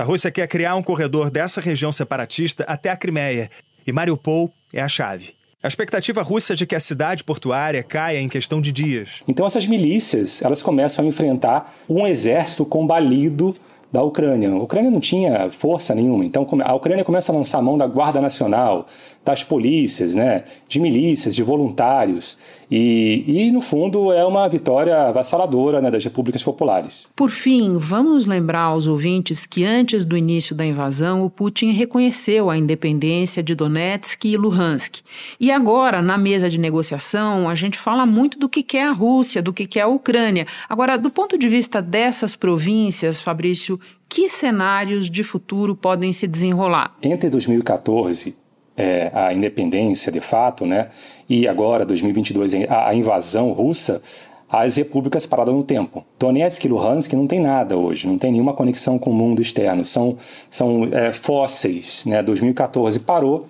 A 0.00 0.02
Rússia 0.02 0.30
quer 0.30 0.48
criar 0.48 0.76
um 0.76 0.82
corredor 0.82 1.28
dessa 1.28 1.60
região 1.60 1.92
separatista 1.92 2.64
até 2.64 2.88
a 2.88 2.96
Crimeia 2.96 3.50
e 3.86 3.92
Mariupol 3.92 4.50
é 4.72 4.80
a 4.80 4.88
chave. 4.88 5.34
A 5.62 5.68
expectativa 5.68 6.22
russa 6.22 6.54
é 6.54 6.56
de 6.56 6.64
que 6.64 6.74
a 6.74 6.80
cidade 6.80 7.22
portuária 7.22 7.82
caia 7.82 8.18
em 8.18 8.26
questão 8.26 8.62
de 8.62 8.72
dias. 8.72 9.20
Então 9.28 9.44
essas 9.44 9.66
milícias, 9.66 10.40
elas 10.40 10.62
começam 10.62 11.04
a 11.04 11.08
enfrentar 11.08 11.74
um 11.86 12.06
exército 12.06 12.64
combalido 12.64 13.54
da 13.92 14.02
Ucrânia. 14.02 14.50
A 14.50 14.56
Ucrânia 14.62 14.90
não 14.90 15.00
tinha 15.00 15.50
força 15.50 15.94
nenhuma, 15.94 16.24
então 16.24 16.46
a 16.64 16.74
Ucrânia 16.74 17.04
começa 17.04 17.32
a 17.32 17.34
lançar 17.34 17.58
a 17.58 17.62
mão 17.62 17.76
da 17.76 17.86
Guarda 17.86 18.20
Nacional, 18.20 18.86
das 19.24 19.42
polícias, 19.42 20.14
né, 20.14 20.44
de 20.68 20.80
milícias, 20.80 21.34
de 21.34 21.42
voluntários. 21.42 22.38
E, 22.70 23.24
e 23.26 23.50
no 23.50 23.60
fundo, 23.60 24.12
é 24.12 24.24
uma 24.24 24.48
vitória 24.48 24.96
avassaladora 25.08 25.80
né, 25.80 25.90
das 25.90 26.04
repúblicas 26.04 26.42
populares. 26.42 27.08
Por 27.16 27.28
fim, 27.28 27.76
vamos 27.76 28.26
lembrar 28.26 28.62
aos 28.62 28.86
ouvintes 28.86 29.44
que 29.44 29.64
antes 29.64 30.04
do 30.04 30.16
início 30.16 30.54
da 30.54 30.64
invasão, 30.64 31.24
o 31.24 31.30
Putin 31.30 31.72
reconheceu 31.72 32.48
a 32.48 32.56
independência 32.56 33.42
de 33.42 33.56
Donetsk 33.56 34.24
e 34.24 34.36
Luhansk. 34.36 35.00
E 35.40 35.50
agora, 35.50 36.00
na 36.00 36.16
mesa 36.16 36.48
de 36.48 36.58
negociação, 36.58 37.48
a 37.48 37.56
gente 37.56 37.76
fala 37.76 38.06
muito 38.06 38.38
do 38.38 38.48
que 38.48 38.62
quer 38.62 38.86
a 38.86 38.92
Rússia, 38.92 39.42
do 39.42 39.52
que 39.52 39.66
quer 39.66 39.82
a 39.82 39.88
Ucrânia. 39.88 40.46
Agora, 40.68 40.96
do 40.96 41.10
ponto 41.10 41.36
de 41.36 41.48
vista 41.48 41.82
dessas 41.82 42.36
províncias, 42.36 43.20
Fabrício, 43.20 43.79
que 44.08 44.28
cenários 44.28 45.08
de 45.08 45.22
futuro 45.22 45.74
podem 45.76 46.12
se 46.12 46.26
desenrolar? 46.26 46.96
Entre 47.02 47.30
2014 47.30 48.34
é, 48.76 49.10
a 49.12 49.32
independência 49.34 50.10
de 50.10 50.20
fato, 50.20 50.64
né? 50.64 50.88
E 51.28 51.46
agora, 51.46 51.84
2022, 51.84 52.54
a, 52.68 52.88
a 52.88 52.94
invasão 52.94 53.52
russa, 53.52 54.02
as 54.50 54.76
repúblicas 54.76 55.26
paradas 55.26 55.54
no 55.54 55.62
tempo. 55.62 56.04
Donetsk 56.18 56.64
e 56.64 56.68
Luhansk 56.68 57.12
não 57.12 57.26
tem 57.26 57.40
nada 57.40 57.76
hoje, 57.76 58.06
não 58.06 58.18
tem 58.18 58.32
nenhuma 58.32 58.54
conexão 58.54 58.98
com 58.98 59.10
o 59.10 59.14
mundo 59.14 59.40
externo, 59.42 59.84
são, 59.84 60.16
são 60.48 60.88
é, 60.90 61.12
fósseis. 61.12 62.04
Né? 62.06 62.22
2014 62.22 62.98
parou, 63.00 63.46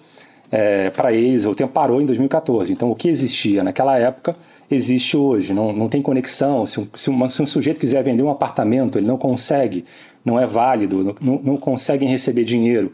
é, 0.51 0.91
para 0.91 1.13
eles, 1.13 1.47
o 1.47 1.55
tempo 1.55 1.73
parou 1.73 2.03
em 2.03 2.07
2014. 2.07 2.73
Então, 2.73 2.91
o 2.91 2.95
que 2.95 3.09
existia 3.09 3.63
naquela 3.63 3.97
época 3.99 4.35
existe 4.71 5.17
hoje. 5.17 5.53
Não, 5.53 5.73
não 5.73 5.89
tem 5.89 6.01
conexão. 6.01 6.67
Se 6.67 6.81
um, 6.81 6.89
se, 6.95 7.11
uma, 7.11 7.29
se 7.29 7.43
um 7.43 7.47
sujeito 7.47 7.81
quiser 7.81 8.03
vender 8.03 8.23
um 8.23 8.31
apartamento, 8.31 8.99
ele 8.99 9.07
não 9.07 9.19
consegue, 9.19 9.85
não 10.25 10.39
é 10.39 10.47
válido, 10.47 11.17
não, 11.21 11.41
não 11.43 11.57
conseguem 11.57 12.09
receber 12.09 12.45
dinheiro. 12.45 12.93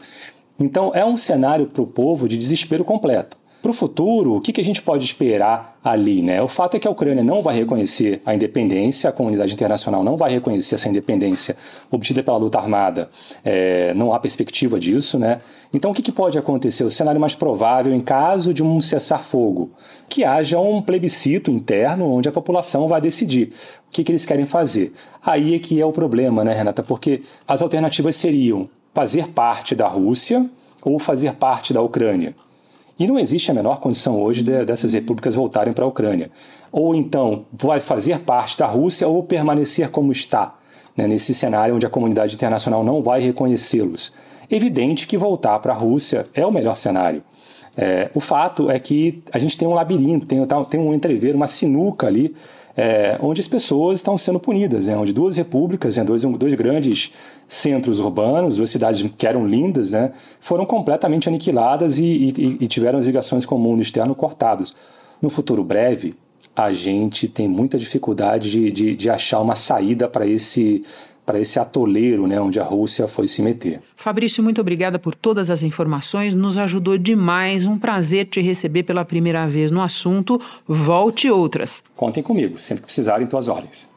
Então, 0.59 0.91
é 0.93 1.05
um 1.05 1.17
cenário 1.17 1.67
para 1.67 1.81
o 1.81 1.87
povo 1.87 2.27
de 2.27 2.37
desespero 2.37 2.83
completo. 2.83 3.37
Para 3.61 3.71
o 3.71 3.73
futuro, 3.73 4.35
o 4.35 4.41
que, 4.41 4.61
a 4.61 4.63
gente 4.63 4.81
pode 4.81 5.03
esperar 5.03 5.79
ali? 5.83 6.21
Né? 6.21 6.41
O 6.41 6.47
fato 6.47 6.77
é 6.77 6.79
que 6.79 6.87
a 6.87 6.91
Ucrânia 6.91 7.23
não 7.23 7.41
vai 7.41 7.55
reconhecer 7.55 8.21
a 8.23 8.33
independência, 8.35 9.09
a 9.09 9.13
comunidade 9.13 9.53
internacional 9.53 10.03
não 10.03 10.15
vai 10.15 10.31
reconhecer 10.31 10.75
essa 10.75 10.87
independência 10.87 11.57
obtida 11.89 12.21
pela 12.21 12.37
luta 12.37 12.59
armada, 12.59 13.09
é, 13.43 13.93
não 13.95 14.13
há 14.13 14.19
perspectiva 14.19 14.79
disso. 14.79 15.17
Né? 15.17 15.39
Então, 15.73 15.89
o 15.89 15.93
que, 15.93 16.03
que 16.03 16.11
pode 16.11 16.37
acontecer? 16.37 16.83
O 16.83 16.91
cenário 16.91 17.19
mais 17.19 17.33
provável, 17.33 17.93
em 17.93 17.99
caso 17.99 18.53
de 18.53 18.63
um 18.63 18.79
cessar-fogo, 18.79 19.71
que 20.07 20.23
haja 20.23 20.59
um 20.59 20.81
plebiscito 20.81 21.49
interno 21.49 22.13
onde 22.13 22.29
a 22.29 22.31
população 22.31 22.87
vai 22.87 23.01
decidir 23.01 23.51
o 23.87 23.91
que, 23.91 24.03
que 24.03 24.11
eles 24.11 24.25
querem 24.25 24.45
fazer. 24.45 24.93
Aí 25.25 25.55
é 25.55 25.59
que 25.59 25.81
é 25.81 25.85
o 25.85 25.91
problema, 25.91 26.43
né, 26.43 26.53
Renata? 26.53 26.83
Porque 26.83 27.21
as 27.47 27.61
alternativas 27.63 28.15
seriam 28.15 28.69
fazer 28.93 29.27
parte 29.29 29.73
da 29.73 29.87
Rússia 29.87 30.47
ou 30.83 30.99
fazer 30.99 31.33
parte 31.33 31.73
da 31.73 31.81
Ucrânia. 31.81 32.35
E 32.99 33.05
não 33.05 33.19
existe 33.19 33.51
a 33.51 33.53
menor 33.53 33.79
condição 33.79 34.21
hoje 34.21 34.43
de, 34.43 34.65
dessas 34.65 34.93
repúblicas 34.93 35.35
voltarem 35.35 35.73
para 35.73 35.85
a 35.85 35.87
Ucrânia. 35.87 36.31
Ou 36.71 36.95
então 36.95 37.45
vai 37.53 37.79
fazer 37.79 38.19
parte 38.19 38.57
da 38.57 38.65
Rússia 38.65 39.07
ou 39.07 39.23
permanecer 39.23 39.89
como 39.89 40.11
está, 40.11 40.55
né, 40.95 41.07
nesse 41.07 41.33
cenário 41.33 41.75
onde 41.75 41.85
a 41.85 41.89
comunidade 41.89 42.35
internacional 42.35 42.83
não 42.83 43.01
vai 43.01 43.21
reconhecê-los. 43.21 44.11
Evidente 44.49 45.07
que 45.07 45.17
voltar 45.17 45.59
para 45.59 45.73
a 45.73 45.77
Rússia 45.77 46.25
é 46.33 46.45
o 46.45 46.51
melhor 46.51 46.75
cenário. 46.75 47.23
É, 47.75 48.09
o 48.15 48.19
fato 48.19 48.71
é 48.71 48.79
que 48.79 49.21
a 49.31 49.37
gente 49.37 49.55
tem 49.55 49.67
um 49.67 49.73
labirinto, 49.73 50.25
tem, 50.25 50.43
tem 50.69 50.79
um 50.79 50.93
entreveiro, 50.93 51.37
uma 51.37 51.45
sinuca 51.45 52.07
ali 52.07 52.33
é, 52.77 53.17
onde 53.19 53.41
as 53.41 53.47
pessoas 53.47 53.97
estão 53.97 54.15
sendo 54.19 54.39
punidas, 54.39 54.85
né? 54.85 54.95
onde 54.95 55.11
duas 55.11 55.35
repúblicas, 55.35 55.97
né? 55.97 56.03
dois, 56.03 56.21
dois 56.21 56.53
grandes 56.53 57.11
centros 57.47 57.99
urbanos, 57.99 58.57
duas 58.57 58.69
cidades 58.69 59.03
que 59.17 59.25
eram 59.25 59.47
lindas, 59.47 59.89
né? 59.89 60.11
foram 60.39 60.63
completamente 60.63 61.27
aniquiladas 61.27 61.97
e, 61.97 62.03
e, 62.03 62.57
e 62.61 62.67
tiveram 62.67 62.99
as 62.99 63.07
ligações 63.07 63.47
com 63.47 63.55
o 63.55 63.59
mundo 63.59 63.81
externo 63.81 64.13
cortados. 64.13 64.75
No 65.19 65.31
futuro 65.31 65.63
breve, 65.63 66.15
a 66.55 66.71
gente 66.71 67.27
tem 67.27 67.47
muita 67.47 67.79
dificuldade 67.79 68.51
de, 68.51 68.71
de, 68.71 68.95
de 68.95 69.09
achar 69.09 69.41
uma 69.41 69.55
saída 69.55 70.07
para 70.07 70.27
esse 70.27 70.83
para 71.27 71.41
esse 71.41 71.59
atoleiro 71.59 72.25
né, 72.25 72.39
onde 72.39 72.57
a 72.57 72.63
Rússia 72.63 73.05
foi 73.05 73.27
se 73.27 73.41
meter. 73.41 73.81
Fabrício, 73.97 74.41
muito 74.41 74.61
obrigada 74.61 74.97
por 74.97 75.13
todas 75.13 75.49
as 75.49 75.61
informações, 75.61 76.33
nos 76.33 76.57
ajudou 76.57 76.97
demais. 76.97 77.67
Um 77.67 77.77
prazer 77.77 78.27
te 78.27 78.39
receber 78.39 78.83
pela 78.83 79.03
primeira 79.03 79.45
vez 79.45 79.69
no 79.69 79.81
assunto. 79.81 80.39
Volte 80.65 81.29
outras. 81.29 81.83
Contem 81.97 82.23
comigo, 82.23 82.57
sempre 82.57 82.83
que 82.83 82.85
precisarem, 82.85 83.27
tuas 83.27 83.49
ordens. 83.49 83.96